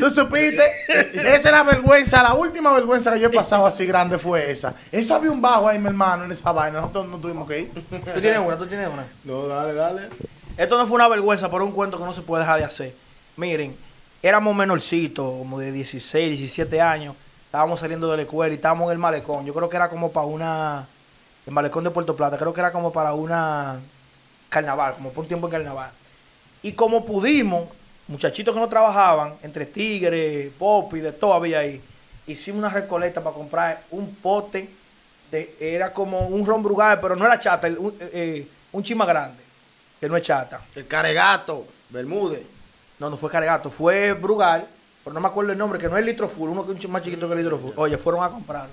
¿Tú 0.00 0.10
supiste? 0.10 0.62
Esa 0.88 1.36
es 1.36 1.44
la 1.44 1.62
vergüenza, 1.62 2.22
la 2.22 2.34
última 2.34 2.72
vergüenza 2.72 3.12
que 3.12 3.20
yo 3.20 3.28
he 3.28 3.30
pasado 3.30 3.66
así 3.66 3.86
grande 3.86 4.18
fue 4.18 4.50
esa. 4.50 4.74
Eso 4.90 5.14
había 5.14 5.30
un 5.30 5.40
bajo 5.40 5.68
ahí, 5.68 5.78
mi 5.78 5.88
hermano, 5.88 6.24
en 6.24 6.32
esa 6.32 6.52
vaina. 6.52 6.80
Nosotros 6.80 7.08
no 7.08 7.18
tuvimos 7.18 7.48
que 7.48 7.60
ir. 7.60 7.72
Tú 7.72 8.20
tienes 8.20 8.38
una, 8.38 8.56
tú 8.56 8.66
tienes 8.66 8.88
una. 8.88 9.04
No, 9.24 9.46
dale, 9.46 9.74
dale. 9.74 10.02
Esto 10.56 10.78
no 10.78 10.86
fue 10.86 10.96
una 10.96 11.08
vergüenza, 11.08 11.50
pero 11.50 11.64
un 11.64 11.72
cuento 11.72 11.98
que 11.98 12.04
no 12.04 12.12
se 12.12 12.22
puede 12.22 12.42
dejar 12.44 12.58
de 12.58 12.64
hacer. 12.64 12.94
Miren, 13.36 13.76
éramos 14.22 14.54
menorcitos, 14.54 15.24
como 15.24 15.58
de 15.58 15.72
16, 15.72 16.30
17 16.30 16.80
años. 16.80 17.16
Estábamos 17.46 17.80
saliendo 17.80 18.10
de 18.10 18.16
la 18.16 18.22
escuela 18.22 18.52
y 18.52 18.56
estábamos 18.56 18.86
en 18.86 18.92
el 18.92 18.98
malecón. 18.98 19.44
Yo 19.44 19.52
creo 19.54 19.68
que 19.68 19.76
era 19.76 19.88
como 19.88 20.12
para 20.12 20.26
una. 20.26 20.86
El 21.46 21.52
malecón 21.52 21.84
de 21.84 21.90
Puerto 21.90 22.16
Plata, 22.16 22.38
creo 22.38 22.52
que 22.52 22.60
era 22.60 22.72
como 22.72 22.92
para 22.92 23.12
una. 23.14 23.80
Carnaval, 24.48 24.94
como 24.94 25.10
por 25.10 25.22
un 25.22 25.28
tiempo 25.28 25.46
en 25.46 25.52
carnaval. 25.52 25.90
Y 26.62 26.72
como 26.72 27.04
pudimos, 27.04 27.68
muchachitos 28.08 28.54
que 28.54 28.60
no 28.60 28.68
trabajaban, 28.68 29.34
entre 29.42 29.66
tigres, 29.66 30.52
pop 30.58 30.94
y 30.94 31.00
de 31.00 31.12
todo 31.12 31.34
había 31.34 31.58
ahí, 31.58 31.80
hicimos 32.26 32.60
una 32.60 32.70
recolecta 32.70 33.20
para 33.22 33.34
comprar 33.34 33.82
un 33.90 34.14
pote. 34.14 34.68
De, 35.30 35.54
era 35.58 35.92
como 35.92 36.28
un 36.28 36.46
ron 36.46 36.62
brugal, 36.62 37.00
pero 37.00 37.16
no 37.16 37.26
era 37.26 37.40
chata, 37.40 37.66
el- 37.66 37.78
un, 37.78 37.94
eh, 37.98 38.46
un 38.72 38.84
chima 38.84 39.04
grande, 39.04 39.42
que 39.98 40.08
no 40.08 40.16
es 40.16 40.22
chata. 40.22 40.60
El 40.76 40.86
caregato, 40.86 41.66
Bermúdez. 41.90 42.42
No, 43.00 43.10
no 43.10 43.16
fue 43.16 43.28
Cargato, 43.28 43.70
fue 43.70 44.12
Brugal, 44.12 44.68
pero 45.02 45.12
no 45.12 45.20
me 45.20 45.26
acuerdo 45.26 45.50
el 45.50 45.58
nombre, 45.58 45.80
que 45.80 45.88
no 45.88 45.96
es 45.98 46.04
Litro 46.06 46.28
Full, 46.28 46.50
uno 46.50 46.64
que 46.64 46.72
es 46.78 46.84
un 46.84 46.92
más 46.92 47.02
chiquito 47.02 47.26
que 47.26 47.32
el 47.34 47.40
Litro 47.40 47.58
Full. 47.58 47.72
Oye, 47.76 47.98
fueron 47.98 48.22
a 48.22 48.28
comprar. 48.28 48.68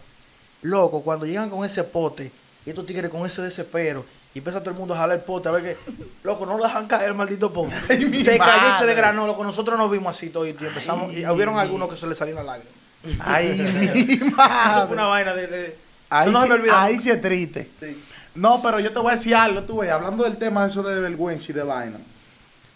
Loco, 0.62 1.02
cuando 1.02 1.26
llegan 1.26 1.50
con 1.50 1.66
ese 1.66 1.84
pote, 1.84 2.32
y 2.66 2.70
estos 2.70 2.86
tigres 2.86 3.10
con 3.12 3.26
ese 3.26 3.42
desespero, 3.42 4.06
y 4.34 4.38
empieza 4.40 4.60
todo 4.60 4.70
el 4.72 4.78
mundo 4.78 4.94
a 4.94 4.98
jalar 4.98 5.18
el 5.18 5.24
pote, 5.24 5.50
a 5.50 5.52
ver 5.52 5.64
que, 5.64 5.78
loco, 6.24 6.46
no 6.46 6.58
lo 6.58 6.64
dejan 6.64 6.88
caer 6.88 7.10
el 7.10 7.16
maldito 7.16 7.52
pote. 7.52 7.74
Ay, 7.90 8.24
se 8.24 8.38
cayó 8.38 8.76
y 8.76 8.80
se 8.80 8.86
desgranó, 8.86 9.26
loco, 9.28 9.44
nosotros 9.44 9.78
nos 9.78 9.92
vimos 9.92 10.16
así 10.16 10.30
todo 10.30 10.46
y 10.46 10.52
empezamos, 10.52 11.12
y 11.14 11.26
hubieron 11.26 11.58
algunos 11.60 11.90
que 11.90 11.98
se 11.98 12.08
les 12.08 12.18
salían 12.18 12.38
las 12.38 12.46
lágrimas. 12.46 12.74
Ay, 13.20 13.58
mi 13.96 14.14
Eso 14.14 14.26
madre. 14.36 14.88
fue 14.88 14.94
una 14.96 15.06
vaina 15.08 15.34
de... 15.34 15.48
de- 15.48 15.92
Ahí, 16.14 16.24
eso 16.30 16.32
no 16.34 16.42
se 16.44 16.50
me 16.50 16.54
olvida. 16.56 16.84
ahí 16.84 17.00
sí 17.00 17.10
es 17.10 17.22
triste. 17.22 17.70
Sí. 17.80 18.04
No, 18.36 18.62
pero 18.62 18.80
yo 18.82 18.92
te 18.92 19.00
voy 19.00 19.14
a 19.14 19.16
decir 19.16 19.34
algo, 19.34 19.64
tú 19.64 19.78
ves, 19.80 19.90
hablando 19.92 20.26
del 20.26 20.36
tema 20.38 20.64
de 20.66 20.70
eso 20.72 20.84
de 20.84 21.00
vergüenza 21.00 21.52
y 21.52 21.56
de 21.56 21.64
vaina. 21.64 21.98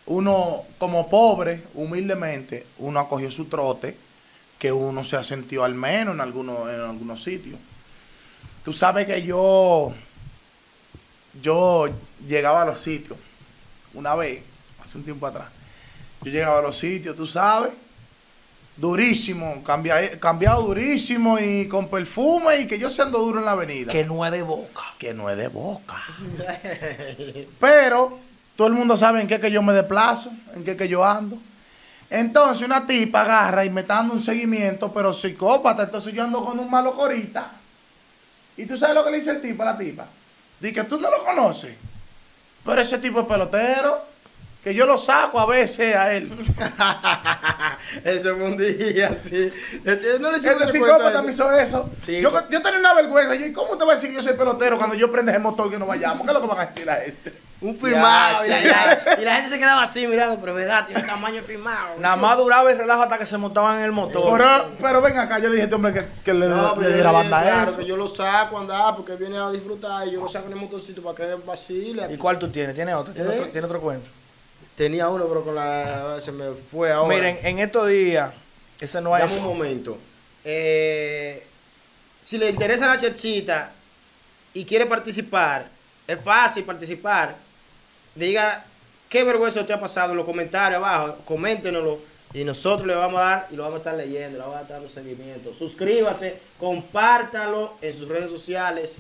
Uno, 0.06 0.62
como 0.78 1.10
pobre, 1.10 1.64
humildemente, 1.74 2.66
uno 2.78 3.00
acogió 3.00 3.30
su 3.32 3.46
trote, 3.46 3.98
que 4.60 4.72
uno 4.72 5.04
se 5.04 5.18
ha 5.18 5.24
sentido 5.24 5.64
al 5.66 5.74
menos 5.76 6.14
en 6.16 6.22
algunos, 6.22 6.70
en 6.70 6.80
algunos 6.82 7.24
sitios. 7.24 7.60
Tú 8.66 8.74
sabes 8.74 9.06
que 9.06 9.22
yo, 9.22 9.94
yo 11.42 11.88
llegaba 12.28 12.64
a 12.64 12.66
los 12.66 12.82
sitios, 12.82 13.18
una 13.94 14.16
vez, 14.16 14.42
hace 14.82 14.98
un 14.98 15.04
tiempo 15.04 15.28
atrás, 15.28 15.48
yo 16.24 16.32
llegaba 16.32 16.60
a 16.60 16.62
los 16.64 16.78
sitios, 16.78 17.16
tú 17.16 17.28
sabes, 17.28 17.72
durísimo, 18.76 19.64
cambia- 19.64 20.20
cambiado 20.20 20.64
durísimo 20.64 21.38
y 21.40 21.68
con 21.68 21.88
perfume 21.88 22.58
y 22.62 22.68
que 22.68 22.80
yo 22.80 22.90
se 22.90 23.02
ando 23.04 23.20
duro 23.20 23.40
en 23.40 23.46
la 23.46 23.52
avenida 23.52 23.92
Que 23.92 24.04
no 24.04 24.26
es 24.26 24.32
de 24.32 24.42
boca. 24.42 24.82
que 24.98 25.14
no 25.14 25.30
es 25.30 25.38
de 25.38 25.48
boca. 25.48 25.96
Pero 27.60 28.20
todo 28.56 28.68
el 28.68 28.74
mundo 28.74 28.98
sabe 28.98 29.22
en 29.22 29.28
qué 29.28 29.40
que 29.40 29.52
yo 29.52 29.62
me 29.62 29.74
desplazo, 29.74 30.32
en 30.56 30.64
qué 30.64 30.76
que 30.76 30.88
yo 30.88 31.06
ando. 31.06 31.38
Entonces 32.10 32.66
una 32.66 32.86
tipa 32.88 33.22
agarra 33.22 33.64
y 33.66 33.70
me 33.70 33.82
está 33.82 33.96
dando 33.96 34.14
un 34.16 34.22
seguimiento, 34.24 34.92
pero 34.92 35.14
psicópata, 35.14 35.84
entonces 35.84 36.14
yo 36.14 36.24
ando 36.24 36.44
con 36.44 36.58
un 36.60 36.70
malo 36.70 36.96
corita. 36.96 37.52
¿Y 38.58 38.66
tú 38.66 38.78
sabes 38.78 38.96
lo 38.96 39.04
que 39.04 39.12
le 39.12 39.18
dice 39.18 39.32
el 39.32 39.42
tipo 39.42 39.64
a 39.64 39.68
la 39.68 39.78
tipa? 39.78 40.06
Dice 40.60 40.74
que 40.74 40.84
tú 40.84 41.00
no 41.00 41.10
lo 41.10 41.24
conoces. 41.24 41.76
Pero 42.64 42.82
ese 42.82 42.98
tipo 42.98 43.20
es 43.22 43.28
pelotero. 43.28 44.02
que 44.64 44.74
yo 44.74 44.86
lo 44.88 44.98
saco 44.98 45.40
a 45.40 45.46
veces 45.46 45.96
a 45.96 46.14
él. 46.14 46.32
Eso 48.04 48.36
fue 48.36 48.46
un 48.46 48.58
día, 48.58 49.20
sí. 49.24 49.52
Este, 49.84 50.20
No 50.20 50.32
le 50.32 50.38
Este 50.38 50.72
psicópata 50.72 51.22
me 51.22 51.32
hizo 51.32 51.52
eso. 51.52 51.92
Sí, 52.04 52.20
yo, 52.20 52.32
pues. 52.32 52.46
yo 52.50 52.62
tenía 52.64 52.80
una 52.80 52.94
vergüenza. 52.96 53.36
Yo, 53.36 53.46
¿y 53.46 53.54
cómo 53.54 53.78
te 53.78 53.84
voy 53.84 53.92
a 53.92 53.96
decir 53.96 54.10
que 54.10 54.16
yo 54.16 54.24
soy 54.24 54.34
pelotero 54.34 54.78
cuando 54.78 54.96
yo 54.96 55.12
prende 55.12 55.32
el 55.34 55.42
motor 55.42 55.70
que 55.70 55.78
no 55.78 55.86
vayamos? 55.86 56.24
¿Qué 56.24 56.28
es 56.30 56.34
lo 56.34 56.42
que 56.42 56.48
van 56.48 56.60
a 56.60 56.66
decir 56.66 56.90
a 56.90 57.04
este? 57.04 57.45
Un 57.66 57.78
firmado. 57.78 58.46
Ya, 58.46 58.62
y, 58.62 58.66
la, 58.66 59.18
y 59.22 59.26
la 59.26 59.36
gente 59.36 59.50
se 59.50 59.58
quedaba 59.58 59.84
así 59.84 60.06
mirando, 60.06 60.40
pero 60.40 60.54
verdad, 60.54 60.86
tiene 60.86 61.02
tamaño 61.04 61.42
firmado. 61.42 61.96
Nada 61.98 62.16
más 62.16 62.38
duraba 62.38 62.72
el 62.72 62.78
relajo 62.78 63.04
hasta 63.04 63.18
que 63.18 63.26
se 63.26 63.38
montaban 63.38 63.80
en 63.80 63.86
el 63.86 63.92
motor. 63.92 64.38
Pero, 64.38 64.72
pero 64.80 65.02
ven 65.02 65.18
acá, 65.18 65.40
yo 65.40 65.50
le 65.50 65.56
dije 65.56 65.62
a 65.62 65.66
este 65.66 65.76
hombre 65.76 65.94
que, 65.94 66.06
que 66.24 66.34
le, 66.34 66.48
No, 66.48 66.76
le 66.76 66.94
diera 66.94 67.12
banda 67.12 67.42
claro, 67.42 67.70
eso. 67.72 67.80
que 67.80 67.86
yo 67.86 67.98
lo 67.98 68.08
saco 68.08 68.58
a 68.58 68.62
andar 68.62 68.96
porque 68.96 69.16
viene 69.16 69.38
a 69.38 69.50
disfrutar 69.50 70.08
y 70.08 70.12
yo 70.12 70.22
lo 70.22 70.30
saco 70.30 70.46
en 70.48 70.54
el 70.54 70.60
motorcito 70.60 71.02
para 71.02 71.16
que 71.16 71.36
vacile. 71.46 72.08
¿Y 72.12 72.18
cuál 72.18 72.38
tú 72.38 72.50
tienes? 72.50 72.76
¿Tiene 72.76 72.94
otro? 72.94 73.14
¿Tiene, 73.14 73.30
¿Eh? 73.30 73.40
otro, 73.40 73.48
¿tiene 73.52 73.66
otro 73.66 73.82
cuento? 73.82 74.10
Tenía 74.76 75.10
uno, 75.10 75.26
pero 75.26 75.44
con 75.44 75.56
la. 75.56 76.20
Se 76.22 76.32
me 76.32 76.52
fue 76.70 76.92
ahora. 76.92 77.16
Miren, 77.16 77.40
en 77.42 77.60
estos 77.60 77.88
días, 77.88 78.32
ese 78.80 79.02
no 79.02 79.12
Dame 79.12 79.26
es... 79.26 79.32
un 79.34 79.44
momento. 79.44 79.98
Eh, 80.44 81.48
si 82.22 82.38
le 82.38 82.50
interesa 82.50 82.86
la 82.86 82.98
cherchita 83.00 83.72
y 84.54 84.66
quiere 84.66 84.86
participar, 84.86 85.68
es 86.08 86.20
fácil 86.22 86.64
participar. 86.64 87.45
Diga 88.16 88.64
qué 89.10 89.24
vergüenza 89.24 89.66
te 89.66 89.74
ha 89.74 89.80
pasado 89.80 90.12
en 90.12 90.18
los 90.18 90.26
comentarios 90.26 90.82
abajo, 90.82 91.18
coméntenoslo 91.26 92.00
y 92.34 92.44
nosotros 92.44 92.88
le 92.88 92.96
vamos 92.96 93.22
a 93.22 93.24
dar 93.24 93.48
y 93.52 93.56
lo 93.56 93.64
vamos 93.64 93.76
a 93.76 93.80
estar 93.80 93.96
leyendo, 93.96 94.38
le 94.38 94.44
vamos 94.44 94.58
a 94.58 94.62
estar 94.62 94.78
dando 94.78 94.90
seguimiento. 94.90 95.54
Suscríbase, 95.54 96.40
compártalo 96.60 97.74
en 97.82 97.94
sus 97.94 98.08
redes 98.08 98.30
sociales. 98.30 98.98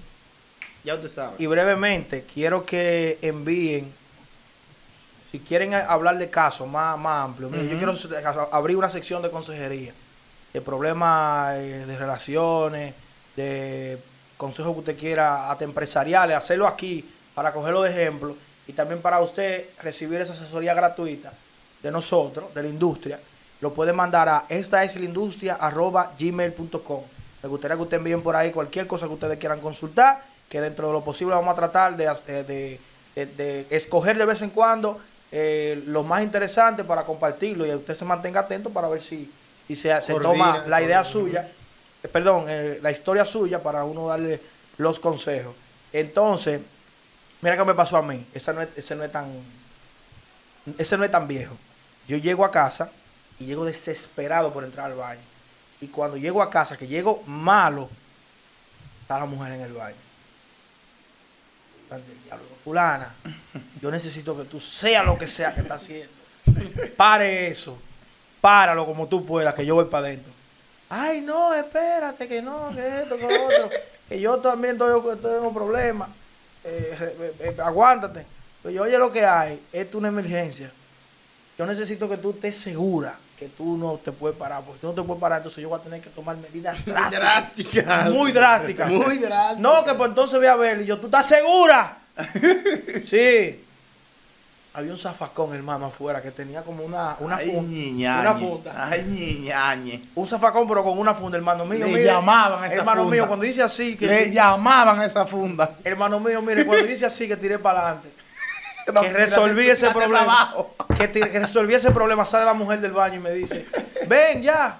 Ya 0.83 0.95
usted 0.95 1.09
sabe. 1.09 1.35
Y 1.39 1.45
brevemente, 1.45 2.23
quiero 2.33 2.65
que 2.65 3.17
envíen, 3.21 3.91
si 5.31 5.39
quieren 5.39 5.73
hablar 5.73 6.17
de 6.17 6.29
casos 6.29 6.67
más, 6.67 6.97
más 6.97 7.25
amplios, 7.25 7.51
yo 7.51 7.77
quiero 7.77 7.93
abrir 8.51 8.77
una 8.77 8.89
sección 8.89 9.21
de 9.21 9.29
consejería, 9.29 9.93
de 10.53 10.61
problemas 10.61 11.55
eh, 11.55 11.85
de 11.85 11.97
relaciones, 11.97 12.93
de 13.35 13.97
consejos 14.37 14.73
que 14.73 14.79
usted 14.79 14.97
quiera, 14.97 15.51
hasta 15.51 15.63
empresariales, 15.65 16.37
hacerlo 16.37 16.67
aquí 16.67 17.03
para 17.33 17.51
cogerlo 17.51 17.81
de 17.81 17.89
ejemplo 17.89 18.35
y 18.67 18.73
también 18.73 19.01
para 19.01 19.19
usted 19.21 19.65
recibir 19.81 20.21
esa 20.21 20.33
asesoría 20.33 20.73
gratuita 20.73 21.31
de 21.83 21.91
nosotros, 21.91 22.53
de 22.53 22.63
la 22.63 22.69
industria, 22.69 23.19
lo 23.61 23.73
puede 23.73 23.93
mandar 23.93 24.27
a 24.29 24.45
esta 24.49 24.83
es 24.83 24.95
la 24.97 25.05
industria 25.05 25.55
arroba 25.55 26.11
gmail.com. 26.19 27.01
Me 27.43 27.49
gustaría 27.49 27.75
que 27.77 27.83
ustedes 27.83 27.99
envíen 27.99 28.21
por 28.21 28.35
ahí 28.35 28.51
cualquier 28.51 28.87
cosa 28.87 29.07
que 29.07 29.13
ustedes 29.13 29.37
quieran 29.37 29.59
consultar, 29.61 30.23
que 30.49 30.59
dentro 30.61 30.87
de 30.87 30.93
lo 30.93 31.03
posible 31.03 31.35
vamos 31.35 31.51
a 31.51 31.55
tratar 31.55 31.95
de, 31.95 32.07
hac- 32.09 32.23
de, 32.23 32.43
de- 33.15 33.25
de 33.25 33.65
escoger 33.69 34.17
de 34.17 34.25
vez 34.25 34.41
en 34.41 34.49
cuando 34.49 34.99
eh, 35.31 35.81
lo 35.87 36.03
más 36.03 36.21
interesante 36.23 36.83
para 36.83 37.03
compartirlo 37.03 37.65
y 37.65 37.71
usted 37.73 37.95
se 37.95 38.03
mantenga 38.05 38.41
atento 38.41 38.69
para 38.71 38.87
ver 38.89 39.01
si, 39.01 39.31
si 39.67 39.75
se, 39.75 40.01
se 40.01 40.13
toma 40.23 40.63
la 40.67 40.81
idea 40.81 41.03
suya, 41.03 41.47
eh, 42.03 42.07
perdón, 42.07 42.45
eh, 42.47 42.79
la 42.81 42.91
historia 42.91 43.25
suya 43.25 43.61
para 43.61 43.83
uno 43.83 44.07
darle 44.07 44.39
los 44.77 44.99
consejos. 44.99 45.53
Entonces, 45.93 46.59
mira 47.45 47.55
qué 47.55 47.63
me 47.63 47.75
pasó 47.75 47.97
a 47.97 48.01
mí, 48.01 48.25
esa 48.33 48.53
no 48.53 48.61
es, 48.63 48.69
ese 48.75 48.95
no 48.95 49.03
es 49.03 49.11
tan 49.11 49.31
ese 50.79 50.97
no 50.97 51.03
es 51.03 51.11
tan 51.11 51.27
viejo. 51.27 51.55
Yo 52.07 52.17
llego 52.17 52.43
a 52.43 52.49
casa 52.49 52.89
y 53.39 53.45
llego 53.45 53.65
desesperado 53.65 54.51
por 54.51 54.63
entrar 54.63 54.87
al 54.87 54.97
baño. 54.97 55.21
Y 55.79 55.89
cuando 55.89 56.17
llego 56.17 56.41
a 56.41 56.49
casa, 56.49 56.75
que 56.75 56.87
llego 56.87 57.21
malo, 57.27 57.87
está 59.01 59.19
la 59.19 59.25
mujer 59.27 59.53
en 59.53 59.61
el 59.61 59.73
baño. 59.73 59.95
Fulana, 62.63 63.13
yo 63.79 63.91
necesito 63.91 64.35
que 64.35 64.45
tú 64.45 64.59
seas 64.59 65.05
lo 65.05 65.15
que 65.15 65.27
sea 65.27 65.53
que 65.53 65.61
está 65.61 65.75
haciendo. 65.75 66.11
Pare 66.97 67.47
eso. 67.47 67.77
Páralo 68.41 68.87
como 68.87 69.07
tú 69.07 69.23
puedas, 69.23 69.53
que 69.53 69.67
yo 69.67 69.75
voy 69.75 69.85
para 69.85 70.07
adentro. 70.07 70.33
Ay, 70.89 71.21
no, 71.21 71.53
espérate, 71.53 72.27
que 72.27 72.41
no, 72.41 72.73
que 72.73 73.01
esto, 73.03 73.17
que 73.17 73.27
lo 73.27 73.45
otro. 73.45 73.69
Que 74.09 74.19
yo 74.19 74.39
también 74.39 74.79
en 74.81 75.43
un 75.43 75.53
problema. 75.53 76.09
Eh, 76.65 77.35
eh, 77.39 77.55
aguántate. 77.63 78.25
Pues 78.61 78.73
yo, 78.73 78.83
oye, 78.83 78.97
lo 78.97 79.11
que 79.11 79.25
hay, 79.25 79.61
esto 79.71 79.97
es 79.97 79.99
una 79.99 80.07
emergencia. 80.07 80.71
Yo 81.57 81.65
necesito 81.65 82.09
que 82.09 82.17
tú 82.17 82.31
estés 82.31 82.57
segura 82.57 83.15
que 83.37 83.49
tú 83.49 83.77
no 83.77 83.99
te 84.03 84.11
puedes 84.11 84.37
parar, 84.37 84.63
porque 84.63 84.79
tú 84.79 84.87
no 84.87 84.93
te 84.93 85.01
puedes 85.03 85.19
parar, 85.19 85.39
entonces 85.39 85.61
yo 85.61 85.69
voy 85.69 85.79
a 85.79 85.83
tener 85.83 86.01
que 86.01 86.09
tomar 86.09 86.37
medidas 86.37 86.77
drásticas. 86.85 87.11
Drásticas. 87.11 88.11
Muy 88.11 88.31
drásticas. 88.31 88.89
Muy 88.89 89.17
drásticas. 89.17 89.59
No, 89.59 89.83
que 89.83 89.93
pues 89.93 90.09
entonces 90.09 90.37
voy 90.37 90.47
a 90.47 90.55
ver, 90.55 90.81
y 90.81 90.85
yo, 90.85 90.97
¿tú 90.97 91.07
estás 91.07 91.27
segura? 91.27 91.97
sí. 93.05 93.64
Había 94.75 94.91
un 94.91 94.97
zafacón, 94.97 95.55
hermano, 95.55 95.85
afuera, 95.85 96.21
que 96.21 96.31
tenía 96.31 96.61
como 96.61 96.83
una, 96.83 97.15
una, 97.19 97.37
Ay, 97.37 97.49
funda, 97.51 98.19
una 98.19 98.35
funda. 98.35 98.87
Ay, 98.91 99.03
ñiñañe. 99.03 100.01
Un 100.15 100.27
zafacón, 100.27 100.67
pero 100.67 100.83
con 100.83 100.97
una 100.99 101.13
funda, 101.13 101.37
hermano 101.37 101.65
mío. 101.65 101.85
Le 101.85 101.93
mire, 101.93 102.03
llamaban 102.05 102.63
a 102.63 102.67
esa 102.67 102.75
Hermano 102.75 103.01
funda. 103.03 103.15
mío, 103.15 103.27
cuando 103.27 103.45
dice 103.45 103.61
así, 103.63 103.95
que 103.95 104.05
Le 104.05 104.31
llamaban 104.31 104.99
a 104.99 105.05
esa 105.05 105.25
funda. 105.25 105.71
hermano 105.83 106.19
mío, 106.19 106.41
mire, 106.41 106.65
cuando 106.65 106.85
dice 106.85 107.05
así, 107.05 107.27
que 107.27 107.37
tiré 107.37 107.57
para 107.59 107.79
adelante. 107.81 108.09
No, 108.93 109.01
que 109.01 109.11
resolví 109.13 109.63
tírate- 109.63 109.71
ese 109.71 109.87
tírate 109.87 109.99
problema. 109.99 110.55
Que, 110.95 111.07
ti- 111.07 111.19
que 111.21 111.39
resolví 111.39 111.73
ese 111.73 111.89
problema. 111.89 112.23
Sale 112.23 112.45
la 112.45 112.53
mujer 112.53 112.79
del 112.81 112.91
baño 112.91 113.15
y 113.15 113.19
me 113.19 113.31
dice, 113.31 113.65
ven 114.07 114.43
ya. 114.43 114.77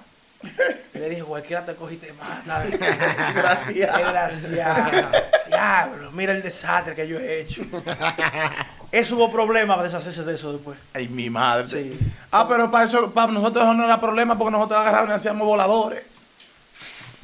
Le 0.94 1.08
dije, 1.08 1.24
cualquiera 1.24 1.64
te 1.66 1.74
cogiste 1.74 2.12
más. 2.12 2.44
Desgraciado. 2.70 3.96
Desgraciado. 3.98 5.08
Diablo, 5.48 6.12
mira 6.12 6.32
el 6.34 6.42
desastre 6.42 6.94
que 6.94 7.08
yo 7.08 7.18
he 7.18 7.40
hecho. 7.40 7.62
Eso 8.92 9.16
hubo 9.16 9.30
problemas 9.30 9.76
para 9.76 9.88
deshacerse 9.88 10.24
de 10.24 10.34
eso 10.34 10.52
después. 10.52 10.78
Ay, 10.94 11.08
mi 11.08 11.28
madre. 11.28 11.68
Sí. 11.68 11.98
Ah, 12.30 12.46
pero 12.48 12.70
para 12.70 12.84
eso, 12.84 13.10
para 13.10 13.32
nosotros 13.32 13.64
eso 13.64 13.74
no 13.74 13.84
era 13.84 14.00
problema 14.00 14.38
porque 14.38 14.52
nosotros 14.52 14.80
agarrábamos 14.80 15.10
y 15.10 15.16
hacíamos 15.16 15.46
voladores. 15.46 16.02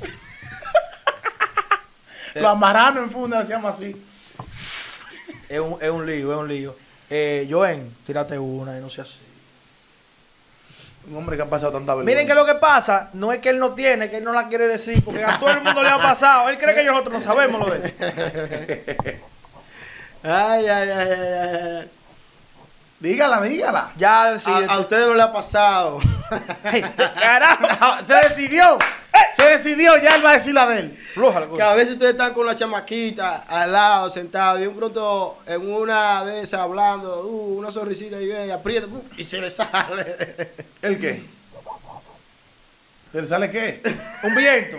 Lo 2.34 2.48
amarraron 2.48 3.04
en 3.04 3.10
funda 3.10 3.40
hacíamos 3.40 3.74
así. 3.74 3.96
Es 5.48 5.60
un, 5.60 5.76
es 5.80 5.90
un 5.90 6.06
lío, 6.06 6.32
es 6.32 6.38
un 6.38 6.48
lío. 6.48 6.76
Eh, 7.08 7.46
Joen, 7.50 7.94
tírate 8.06 8.38
una 8.38 8.78
y 8.78 8.80
no 8.80 8.88
sea 8.88 9.04
así. 9.04 9.18
Un 11.08 11.16
hombre 11.16 11.36
que 11.36 11.42
ha 11.42 11.50
pasado 11.50 11.72
tanta 11.72 11.94
vergüenza. 11.94 12.10
Miren 12.10 12.26
que 12.26 12.34
lo 12.34 12.46
que 12.46 12.54
pasa 12.54 13.10
no 13.12 13.32
es 13.32 13.40
que 13.40 13.50
él 13.50 13.58
no 13.58 13.72
tiene, 13.72 14.08
que 14.08 14.18
él 14.18 14.24
no 14.24 14.32
la 14.32 14.48
quiere 14.48 14.68
decir, 14.68 15.04
porque 15.04 15.24
a 15.24 15.38
todo 15.38 15.50
el 15.50 15.60
mundo 15.60 15.82
le 15.82 15.88
ha 15.88 16.00
pasado. 16.00 16.48
Él 16.48 16.58
cree 16.58 16.74
que 16.74 16.84
nosotros 16.84 17.14
no 17.14 17.20
sabemos 17.20 17.60
lo 17.60 17.74
de 17.74 17.94
él. 17.98 19.20
Ay, 20.22 20.66
ay, 20.66 20.88
ay, 20.88 21.10
ay, 21.10 21.78
ay. 21.80 21.90
Dígala, 23.00 23.42
dígala. 23.42 23.92
Ya, 23.96 24.38
sí. 24.38 24.50
A, 24.50 24.74
a 24.74 24.78
ustedes 24.78 25.08
no 25.08 25.14
le 25.14 25.22
ha 25.22 25.32
pasado. 25.32 25.98
Hey, 26.62 26.84
carajo. 26.96 28.04
Se 28.06 28.28
decidió. 28.28 28.78
Se 29.36 29.44
decidió, 29.44 29.96
ya 29.98 30.14
él 30.14 30.24
va 30.24 30.30
a 30.30 30.34
decir 30.34 30.54
la 30.54 30.66
de 30.66 30.78
él. 30.78 30.98
Que 31.56 31.62
a 31.62 31.74
veces 31.74 31.94
ustedes 31.94 32.12
están 32.12 32.32
con 32.32 32.46
la 32.46 32.54
chamaquita 32.54 33.44
al 33.48 33.72
lado, 33.72 34.08
sentado, 34.08 34.62
y 34.62 34.66
un 34.66 34.76
pronto 34.76 35.38
en 35.46 35.72
una 35.72 36.24
de 36.24 36.42
esas 36.42 36.60
hablando, 36.60 37.26
uh, 37.26 37.58
una 37.58 37.70
sonrisita 37.70 38.20
y 38.20 38.28
ve, 38.28 38.52
aprieta, 38.52 38.86
uh, 38.86 39.04
y 39.16 39.24
se 39.24 39.40
le 39.40 39.50
sale. 39.50 40.52
¿El 40.80 41.00
qué? 41.00 41.24
¿Se 43.12 43.20
le 43.20 43.26
sale 43.26 43.50
qué? 43.50 43.82
Un 44.22 44.34
viento. 44.34 44.78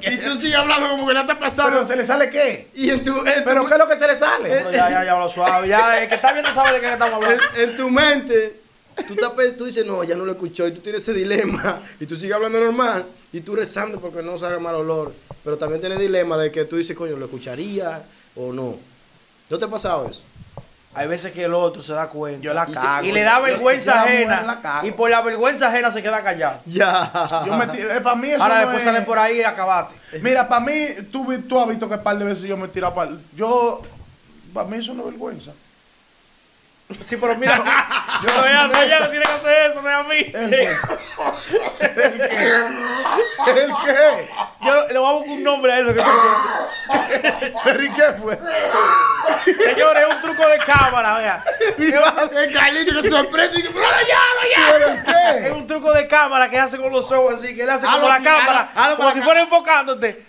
y 0.00 0.16
tú 0.18 0.34
sigues 0.36 0.54
hablando 0.54 0.88
como 0.88 1.06
que 1.06 1.14
no 1.14 1.20
está 1.20 1.38
pasando. 1.38 1.72
¿Pero 1.72 1.84
se 1.84 1.96
le 1.96 2.04
sale 2.04 2.30
qué? 2.30 2.68
y 2.74 2.88
en 2.90 3.04
tu, 3.04 3.10
en 3.18 3.24
tu- 3.24 3.44
¿Pero 3.44 3.66
qué 3.66 3.72
es 3.74 3.78
lo 3.78 3.86
que 3.88 3.98
se 3.98 4.06
le 4.06 4.16
sale? 4.16 4.48
Pero 4.48 4.70
ya, 4.70 4.88
ya, 4.90 5.04
ya, 5.04 5.18
lo 5.18 5.28
suave. 5.28 5.68
Ya, 5.68 6.02
el 6.02 6.08
que 6.08 6.14
está 6.14 6.32
viendo 6.32 6.52
sabe 6.54 6.72
de 6.72 6.80
qué 6.80 6.92
estamos 6.92 7.14
hablando. 7.14 7.42
en, 7.56 7.70
en 7.70 7.76
tu 7.76 7.90
mente, 7.90 8.60
tú, 9.06 9.12
estás 9.14 9.30
pe- 9.30 9.50
tú 9.52 9.66
dices, 9.66 9.84
no, 9.84 10.02
ya 10.02 10.16
no 10.16 10.24
lo 10.24 10.32
escuchó, 10.32 10.66
y 10.66 10.72
tú 10.72 10.80
tienes 10.80 11.02
ese 11.02 11.12
dilema, 11.12 11.82
y 12.00 12.06
tú 12.06 12.16
sigues 12.16 12.34
hablando 12.36 12.58
normal, 12.58 13.04
y 13.32 13.40
tú 13.42 13.54
rezando 13.54 14.00
porque 14.00 14.22
no 14.22 14.38
salga 14.38 14.58
mal 14.58 14.74
olor. 14.76 15.12
Pero 15.44 15.58
también 15.58 15.80
tienes 15.80 15.98
dilema 15.98 16.38
de 16.38 16.50
que 16.50 16.64
tú 16.64 16.76
dices, 16.78 16.96
coño, 16.96 17.16
¿lo 17.16 17.26
escucharía 17.26 18.02
o 18.34 18.50
no? 18.50 18.78
¿No 19.50 19.58
te 19.58 19.64
ha 19.66 19.68
pasado 19.68 20.08
eso? 20.08 20.22
Hay 20.96 21.08
veces 21.08 21.32
que 21.32 21.44
el 21.44 21.54
otro 21.54 21.82
se 21.82 21.92
da 21.92 22.06
cuenta. 22.08 22.40
Yo 22.40 22.54
la 22.54 22.64
y, 22.68 22.74
se- 22.74 22.80
cago. 22.80 23.04
y 23.06 23.12
le 23.12 23.22
da 23.22 23.40
vergüenza 23.40 23.90
yo 23.92 23.96
la 23.96 24.02
mujer 24.02 24.30
ajena. 24.30 24.80
y 24.84 24.92
por 24.92 25.10
la 25.10 25.20
vergüenza 25.22 25.66
ajena 25.66 25.90
se 25.90 26.02
queda 26.02 26.22
callado. 26.22 26.60
Ya. 26.66 27.42
Yo 27.44 27.56
me 27.56 27.64
eh, 27.64 28.00
para 28.00 28.14
mí 28.16 28.30
eso 28.30 28.42
Ahora 28.42 28.54
no 28.54 28.60
después 28.60 28.78
es- 28.78 28.84
salen 28.84 29.04
por 29.04 29.18
ahí 29.18 29.38
y 29.38 29.42
acabate. 29.42 29.94
Mira, 30.20 30.46
para 30.46 30.60
mí, 30.60 30.88
tú, 31.10 31.26
vi- 31.26 31.38
tú 31.42 31.60
has 31.60 31.68
visto 31.68 31.88
que 31.88 31.94
un 31.96 32.02
par 32.02 32.16
de 32.16 32.24
veces 32.24 32.44
yo 32.44 32.56
me 32.56 32.66
he 32.66 32.68
tirado 32.68 32.94
para... 32.94 33.10
Yo... 33.34 33.82
Para 34.52 34.68
mí 34.68 34.76
eso 34.78 34.94
no 34.94 35.02
es 35.02 35.10
vergüenza. 35.10 35.50
Sí, 37.00 37.16
pero 37.16 37.34
mira, 37.36 37.58
sí. 37.60 37.68
Yo 38.22 38.28
no 38.36 38.44
es 38.46 38.54
a 38.54 38.84
ella 38.84 38.98
que 38.98 39.08
tiene 39.08 39.24
que 39.24 39.32
hacer 39.32 39.70
eso, 39.70 39.80
no 39.82 39.88
es 39.88 39.96
a 39.96 40.02
mí. 40.02 40.16
¿El 40.34 40.50
qué? 40.50 40.68
¿El 41.80 41.94
qué? 41.94 43.62
¿El 43.62 43.72
qué? 43.84 44.28
Yo 44.62 44.88
le 44.88 44.98
voy 44.98 45.08
a 45.08 45.12
buscar 45.12 45.30
un 45.32 45.42
nombre 45.42 45.72
a 45.72 45.78
eso 45.80 45.94
que 45.94 46.00
tú. 46.02 46.06
¿Pero 47.64 47.82
y 47.82 47.90
qué 47.90 48.02
fue? 48.22 48.38
Señores, 49.44 50.02
es 50.08 50.14
un 50.14 50.20
truco 50.22 50.48
de 50.48 50.58
cámara, 50.58 51.18
vea. 51.18 51.44
El 51.78 52.52
Carlito 52.52 52.94
que 52.94 53.02
se 53.02 53.10
sorprende 53.10 53.60
y 53.60 53.62
que, 53.62 53.70
pero 53.70 53.84
ya, 54.08 54.70
¿Pero 54.72 54.88
el 55.38 55.44
Es 55.44 55.52
un 55.52 55.66
truco 55.66 55.92
de 55.92 56.06
cámara 56.06 56.48
que 56.50 56.58
hace 56.58 56.78
con 56.78 56.92
los 56.92 57.10
ojos 57.12 57.34
así, 57.34 57.54
que 57.54 57.62
él 57.62 57.70
hace 57.70 57.86
como 57.86 58.08
la 58.08 58.20
cámara, 58.22 58.96
como 58.96 59.12
si 59.12 59.20
fuera 59.22 59.40
enfocándote. 59.40 60.24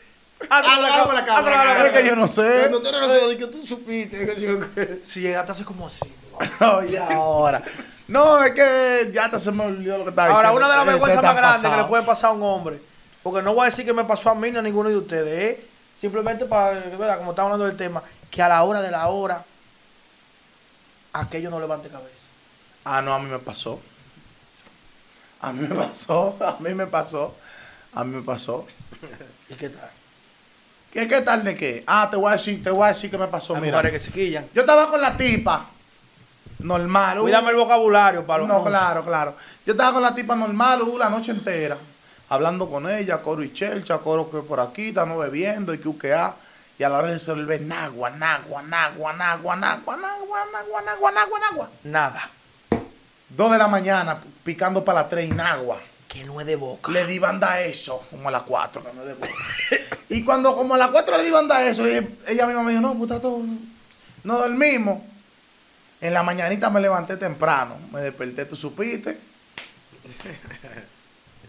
Hazlo 0.49 1.13
la 1.13 1.25
cámara, 1.25 1.65
la 1.65 1.85
Es 1.87 1.91
que 1.93 2.05
yo 2.05 2.15
no 2.15 2.27
sé. 2.27 2.57
Cuando 2.59 2.81
tú 2.81 2.89
gracioso, 2.89 3.29
di 3.29 3.37
que 3.37 3.47
tú 3.47 3.65
supiste. 3.65 5.01
Sí, 5.07 5.33
hasta 5.33 5.53
hace 5.53 5.63
como 5.63 5.87
así. 5.87 5.99
Oye, 6.77 6.99
ahora. 6.99 7.63
No, 8.07 8.43
es 8.43 8.53
que 8.53 9.09
ya 9.13 9.31
te 9.31 9.39
se 9.39 9.51
me 9.51 9.63
olvidó 9.65 9.97
lo 9.97 10.03
que 10.03 10.09
estaba 10.11 10.27
Ahora, 10.27 10.49
diciendo. 10.49 10.57
una 10.57 10.67
de 10.67 10.73
las 10.75 10.81
Este 10.83 10.91
vergüenzas 10.91 11.23
más 11.23 11.35
grandes 11.35 11.71
que 11.71 11.77
le 11.77 11.83
pueden 11.85 12.05
pasar 12.05 12.29
a 12.29 12.33
un 12.33 12.43
hombre, 12.43 12.79
porque 13.23 13.41
no 13.41 13.53
voy 13.55 13.63
a 13.63 13.65
decir 13.65 13.83
que 13.85 13.93
me 13.93 14.03
pasó 14.03 14.29
a 14.29 14.35
mí 14.35 14.51
ni 14.51 14.57
a 14.59 14.61
ninguno 14.61 14.89
de 14.89 14.97
ustedes, 14.97 15.57
es 15.57 15.65
simplemente 16.05 16.45
para, 16.45 16.71
¿verdad? 16.81 17.17
como 17.17 17.31
estamos 17.31 17.51
hablando 17.53 17.65
del 17.65 17.75
tema, 17.75 18.03
que 18.29 18.41
a 18.41 18.47
la 18.47 18.63
hora 18.63 18.79
de 18.81 18.91
la 18.91 19.07
hora, 19.07 19.43
aquello 21.13 21.49
no 21.49 21.59
levante 21.59 21.89
cabeza. 21.89 22.25
Ah, 22.83 23.01
no, 23.01 23.11
a 23.13 23.19
mí 23.19 23.27
me 23.29 23.39
pasó. 23.39 23.79
A 25.41 25.51
mí 25.51 25.67
me 25.67 25.75
pasó, 25.75 26.37
a 26.39 26.57
mí 26.59 26.73
me 26.73 26.85
pasó, 26.87 27.35
a 27.93 28.03
mí 28.03 28.15
me 28.17 28.21
pasó. 28.21 28.67
¿Y 29.49 29.55
qué 29.55 29.69
tal? 29.69 29.89
¿Qué, 30.93 31.07
qué 31.07 31.21
tal 31.21 31.43
de 31.43 31.57
qué? 31.57 31.83
Ah, 31.87 32.07
te 32.09 32.17
voy 32.17 32.29
a 32.29 32.33
decir, 32.33 32.63
te 32.63 32.69
voy 32.69 32.85
a 32.85 32.89
decir 32.89 33.09
qué 33.11 33.17
me 33.17 33.27
pasó. 33.27 33.55
Hay 33.55 33.61
Mira, 33.61 33.77
mujeres 33.77 33.91
que 33.91 33.99
se 34.07 34.11
quillan. 34.11 34.47
yo 34.53 34.61
estaba 34.61 34.89
con 34.89 35.01
la 35.01 35.17
tipa, 35.17 35.67
normal. 36.59 37.19
uh, 37.19 37.21
Cuídame 37.23 37.49
el 37.49 37.55
vocabulario 37.57 38.25
para 38.25 38.39
los 38.43 38.47
No, 38.47 38.63
claro, 38.63 39.03
claro. 39.03 39.35
Yo 39.65 39.73
estaba 39.73 39.93
con 39.93 40.03
la 40.03 40.13
tipa 40.15 40.35
normal 40.35 40.83
uh, 40.83 40.97
la 40.97 41.09
noche 41.09 41.31
entera, 41.31 41.77
hablando 42.29 42.69
con 42.69 42.89
ella, 42.89 43.21
coro 43.21 43.43
y 43.43 43.53
chelcha, 43.53 43.99
coro 43.99 44.29
que 44.29 44.39
por 44.39 44.59
aquí, 44.59 44.89
estamos 44.89 45.19
bebiendo 45.19 45.73
y 45.73 45.79
que 45.79 45.87
uquea. 45.87 46.35
Y 46.77 46.83
a 46.83 46.89
la 46.89 46.97
hora 46.97 47.07
de 47.07 47.13
resolver, 47.13 47.61
nagua, 47.61 48.09
nagua, 48.09 48.61
nagua, 48.61 49.13
nagua, 49.13 49.55
nagua, 49.55 49.95
nagua, 49.95 50.45
nagua, 50.51 50.81
nagua, 50.81 51.11
nagua, 51.11 51.39
nagua. 51.39 51.69
Nada. 51.83 52.29
Dos 53.29 53.51
de 53.51 53.57
la 53.57 53.67
mañana, 53.67 54.19
picando 54.43 54.83
para 54.83 55.01
las 55.01 55.09
tres, 55.09 55.33
nagua. 55.33 55.79
Que 56.07 56.25
no 56.25 56.39
es 56.41 56.47
de 56.47 56.57
boca. 56.57 56.91
Le 56.91 57.05
di 57.05 57.17
banda 57.17 57.53
a 57.53 57.61
eso, 57.61 58.05
como 58.09 58.27
a 58.27 58.31
las 58.31 58.43
cuatro. 58.43 58.83
que 58.83 58.91
no 58.93 59.01
es 59.03 59.07
de 59.07 59.13
boca. 59.13 59.33
y 60.09 60.23
cuando 60.25 60.55
como 60.55 60.75
a 60.75 60.77
las 60.77 60.89
cuatro 60.89 61.17
le 61.17 61.23
di 61.23 61.31
banda 61.31 61.57
a 61.57 61.65
eso, 61.65 61.85
ella, 61.85 62.05
ella 62.27 62.45
misma 62.45 62.63
me 62.63 62.71
dijo, 62.71 62.81
no, 62.81 62.93
puta, 62.93 63.21
todo. 63.21 63.41
No 64.23 64.37
dormimos. 64.37 65.01
En 66.01 66.13
la 66.13 66.23
mañanita 66.23 66.69
me 66.69 66.81
levanté 66.81 67.15
temprano, 67.15 67.77
me 67.91 68.01
desperté, 68.01 68.45
tú 68.45 68.55
supiste. 68.57 69.17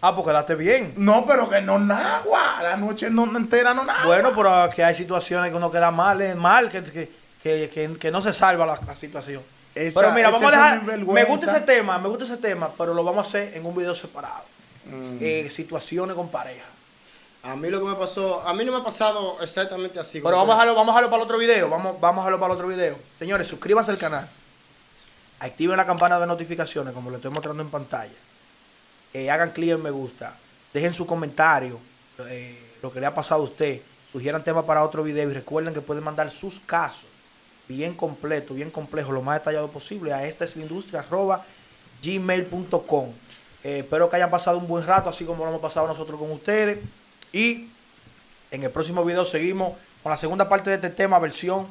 Ah, 0.01 0.13
pues 0.15 0.27
quedaste 0.27 0.55
bien. 0.55 0.93
No, 0.97 1.25
pero 1.25 1.49
que 1.49 1.61
no 1.61 1.79
nagua, 1.79 2.61
la 2.61 2.77
noche 2.77 3.09
no 3.09 3.23
entera 3.37 3.73
no 3.73 3.83
nagua. 3.83 4.05
Bueno, 4.05 4.31
pero 4.35 4.69
que 4.73 4.83
hay 4.83 4.93
situaciones 4.95 5.49
que 5.51 5.57
uno 5.57 5.71
queda 5.71 5.89
mal, 5.91 6.21
es 6.21 6.35
mal, 6.35 6.69
que, 6.69 6.83
que, 6.83 7.09
que, 7.41 7.69
que- 7.73 7.97
que 7.99 8.11
no 8.11 8.21
se 8.21 8.33
salva 8.33 8.65
la, 8.65 8.79
la 8.85 8.95
situación. 8.95 9.41
Esa- 9.73 9.99
pero 9.99 10.11
mira, 10.13 10.29
vamos 10.31 10.47
a 10.47 10.51
dejar. 10.51 10.83
Me 11.07 11.23
gusta 11.23 11.51
ese 11.51 11.61
tema, 11.61 11.97
me 11.99 12.07
gusta 12.09 12.23
ese 12.25 12.37
tema, 12.37 12.69
pero 12.77 12.93
lo 12.93 13.03
vamos 13.03 13.25
a 13.25 13.29
hacer 13.29 13.55
en 13.55 13.65
un 13.65 13.75
video 13.75 13.93
separado. 13.95 14.43
Mm. 14.85 15.17
Eh, 15.19 15.49
situaciones 15.51 16.15
con 16.15 16.29
pareja. 16.29 16.63
A 17.43 17.55
mí 17.55 17.69
lo 17.69 17.79
que 17.79 17.85
me 17.85 17.95
pasó, 17.95 18.45
a 18.45 18.53
mí 18.53 18.65
no 18.65 18.71
me 18.73 18.79
ha 18.79 18.83
pasado 18.83 19.37
exactamente 19.41 19.99
así. 19.99 20.19
Pero 20.19 20.35
vamos 20.37 20.49
a 20.51 20.53
dejarlo, 20.55 20.75
vamos 20.75 20.93
a 20.93 20.97
dejarlo 20.99 21.09
para 21.09 21.21
el 21.21 21.25
otro 21.25 21.37
video. 21.37 21.69
Vamos, 21.69 21.99
vamos 22.01 22.21
a 22.23 22.25
dejarlo 22.25 22.39
para 22.39 22.53
el 22.53 22.57
otro 22.59 22.67
video. 22.67 22.97
Señores, 23.19 23.47
suscríbanse 23.47 23.91
al 23.91 23.97
canal. 23.97 24.27
Activen 25.39 25.77
la 25.77 25.85
campana 25.85 26.19
de 26.19 26.25
notificaciones, 26.27 26.93
como 26.93 27.09
lo 27.09 27.17
estoy 27.17 27.31
mostrando 27.31 27.61
en 27.61 27.69
pantalla. 27.69 28.11
Eh, 29.13 29.29
hagan 29.29 29.51
clic 29.51 29.71
en 29.71 29.81
me 29.81 29.91
gusta. 29.91 30.37
Dejen 30.73 30.93
su 30.93 31.05
comentario. 31.05 31.79
eh, 32.29 32.59
lo 32.81 32.91
que 32.91 32.99
le 32.99 33.05
ha 33.05 33.15
pasado 33.15 33.41
a 33.41 33.43
usted. 33.45 33.81
Sugieran 34.11 34.43
temas 34.43 34.65
para 34.65 34.83
otro 34.83 35.03
video. 35.03 35.29
Y 35.29 35.33
recuerden 35.33 35.73
que 35.73 35.81
pueden 35.81 36.03
mandar 36.03 36.31
sus 36.31 36.59
casos. 36.59 37.05
Bien 37.67 37.93
completo, 37.93 38.53
bien 38.53 38.71
complejo, 38.71 39.11
lo 39.11 39.21
más 39.21 39.39
detallado 39.39 39.69
posible. 39.69 40.13
A 40.13 40.25
esta 40.25 40.45
es 40.45 40.55
la 40.55 40.63
industria 40.63 41.05
gmail.com. 42.01 43.09
Eh, 43.63 43.79
espero 43.79 44.09
que 44.09 44.15
hayan 44.15 44.29
pasado 44.29 44.57
un 44.57 44.67
buen 44.67 44.85
rato, 44.85 45.09
así 45.09 45.25
como 45.25 45.43
lo 45.43 45.49
hemos 45.49 45.61
pasado 45.61 45.87
nosotros 45.87 46.19
con 46.19 46.31
ustedes. 46.31 46.79
Y 47.33 47.67
en 48.51 48.63
el 48.63 48.69
próximo 48.71 49.03
video 49.03 49.25
seguimos 49.25 49.73
con 50.01 50.11
la 50.11 50.17
segunda 50.17 50.47
parte 50.47 50.69
de 50.69 50.77
este 50.77 50.89
tema, 50.89 51.19
versión 51.19 51.67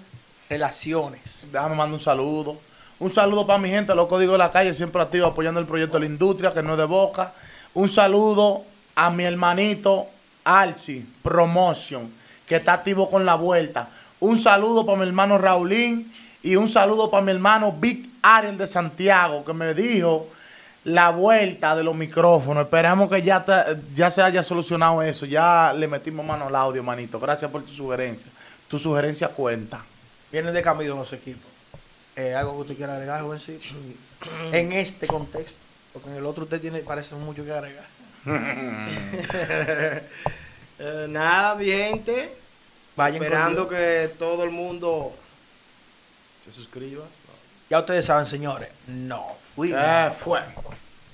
relaciones. 0.49 1.49
Déjame 1.51 1.75
mandar 1.75 1.95
un 1.95 2.01
saludo. 2.01 2.59
Un 2.99 3.11
saludo 3.11 3.47
para 3.47 3.59
mi 3.59 3.69
gente, 3.69 3.95
los 3.95 4.07
códigos 4.07 4.35
de 4.35 4.39
la 4.39 4.51
calle, 4.51 4.73
siempre 4.73 5.03
activo 5.03 5.27
apoyando 5.27 5.61
el 5.61 5.67
proyecto 5.67 5.99
de 5.99 6.07
la 6.07 6.13
industria, 6.13 6.55
que 6.55 6.63
no 6.63 6.73
es 6.73 6.79
de 6.79 6.87
boca. 6.87 7.33
Un 7.75 7.91
saludo 7.91 8.63
a 8.95 9.11
mi 9.11 9.25
hermanito 9.25 10.07
Alci 10.45 11.07
Promotion, 11.23 12.11
que 12.47 12.57
está 12.57 12.73
activo 12.73 13.11
con 13.11 13.27
la 13.27 13.35
vuelta. 13.35 13.91
Un 14.19 14.39
saludo 14.39 14.87
para 14.87 14.99
mi 14.99 15.07
hermano 15.07 15.37
Raulín 15.37 16.11
y 16.43 16.57
un 16.57 16.71
saludo 16.71 17.11
para 17.11 17.23
mi 17.23 17.33
hermano 17.33 17.71
Big 17.71 18.09
Ariel 18.23 18.57
de 18.57 18.67
Santiago, 18.67 19.45
que 19.45 19.53
me 19.53 19.75
dijo 19.75 20.29
la 20.85 21.11
vuelta 21.11 21.77
de 21.77 21.83
los 21.83 21.95
micrófonos. 21.95 22.65
Esperamos 22.65 23.11
que 23.11 23.21
ya, 23.21 23.45
ya 23.95 24.09
se 24.09 24.23
haya 24.23 24.43
solucionado 24.43 25.03
eso. 25.03 25.27
Ya 25.27 25.75
le 25.77 25.87
metimos 25.87 26.25
mano 26.25 26.47
al 26.47 26.57
audio, 26.57 26.83
manito. 26.83 27.21
Gracias 27.21 27.51
por 27.51 27.63
tu 27.63 27.73
sugerencia. 27.73 28.31
Tu 28.69 28.79
sugerencia 28.79 29.29
cuenta. 29.29 29.83
Vienen 30.33 30.55
de 30.55 30.63
camino 30.63 30.95
los 30.95 31.13
equipos. 31.13 31.56
Eh, 32.17 32.35
¿Algo 32.35 32.55
que 32.55 32.61
usted 32.63 32.77
quiera 32.77 32.95
agregar, 32.95 33.21
jovencito? 33.21 33.67
en 34.53 34.73
este 34.73 35.07
contexto. 35.07 35.57
Porque 35.93 36.11
en 36.11 36.17
el 36.17 36.27
otro 36.27 36.45
usted 36.45 36.61
tiene, 36.61 36.81
parece 36.81 37.15
mucho 37.15 37.45
que 37.45 37.53
agregar. 37.53 37.87
Eh, 40.79 41.07
nada, 41.09 41.55
mi 41.55 41.65
gente. 41.65 42.37
Vayan 42.97 43.23
esperando 43.23 43.67
que 43.67 44.13
todo 44.19 44.45
el 44.45 44.51
mundo 44.51 45.15
se 46.45 46.53
suscriba. 46.53 47.07
Ya 47.71 47.79
ustedes 47.79 48.05
saben, 48.05 48.27
señores. 48.27 48.69
No 48.87 49.39
fui. 49.55 49.73
Eh, 49.75 50.13
fue. 50.23 50.41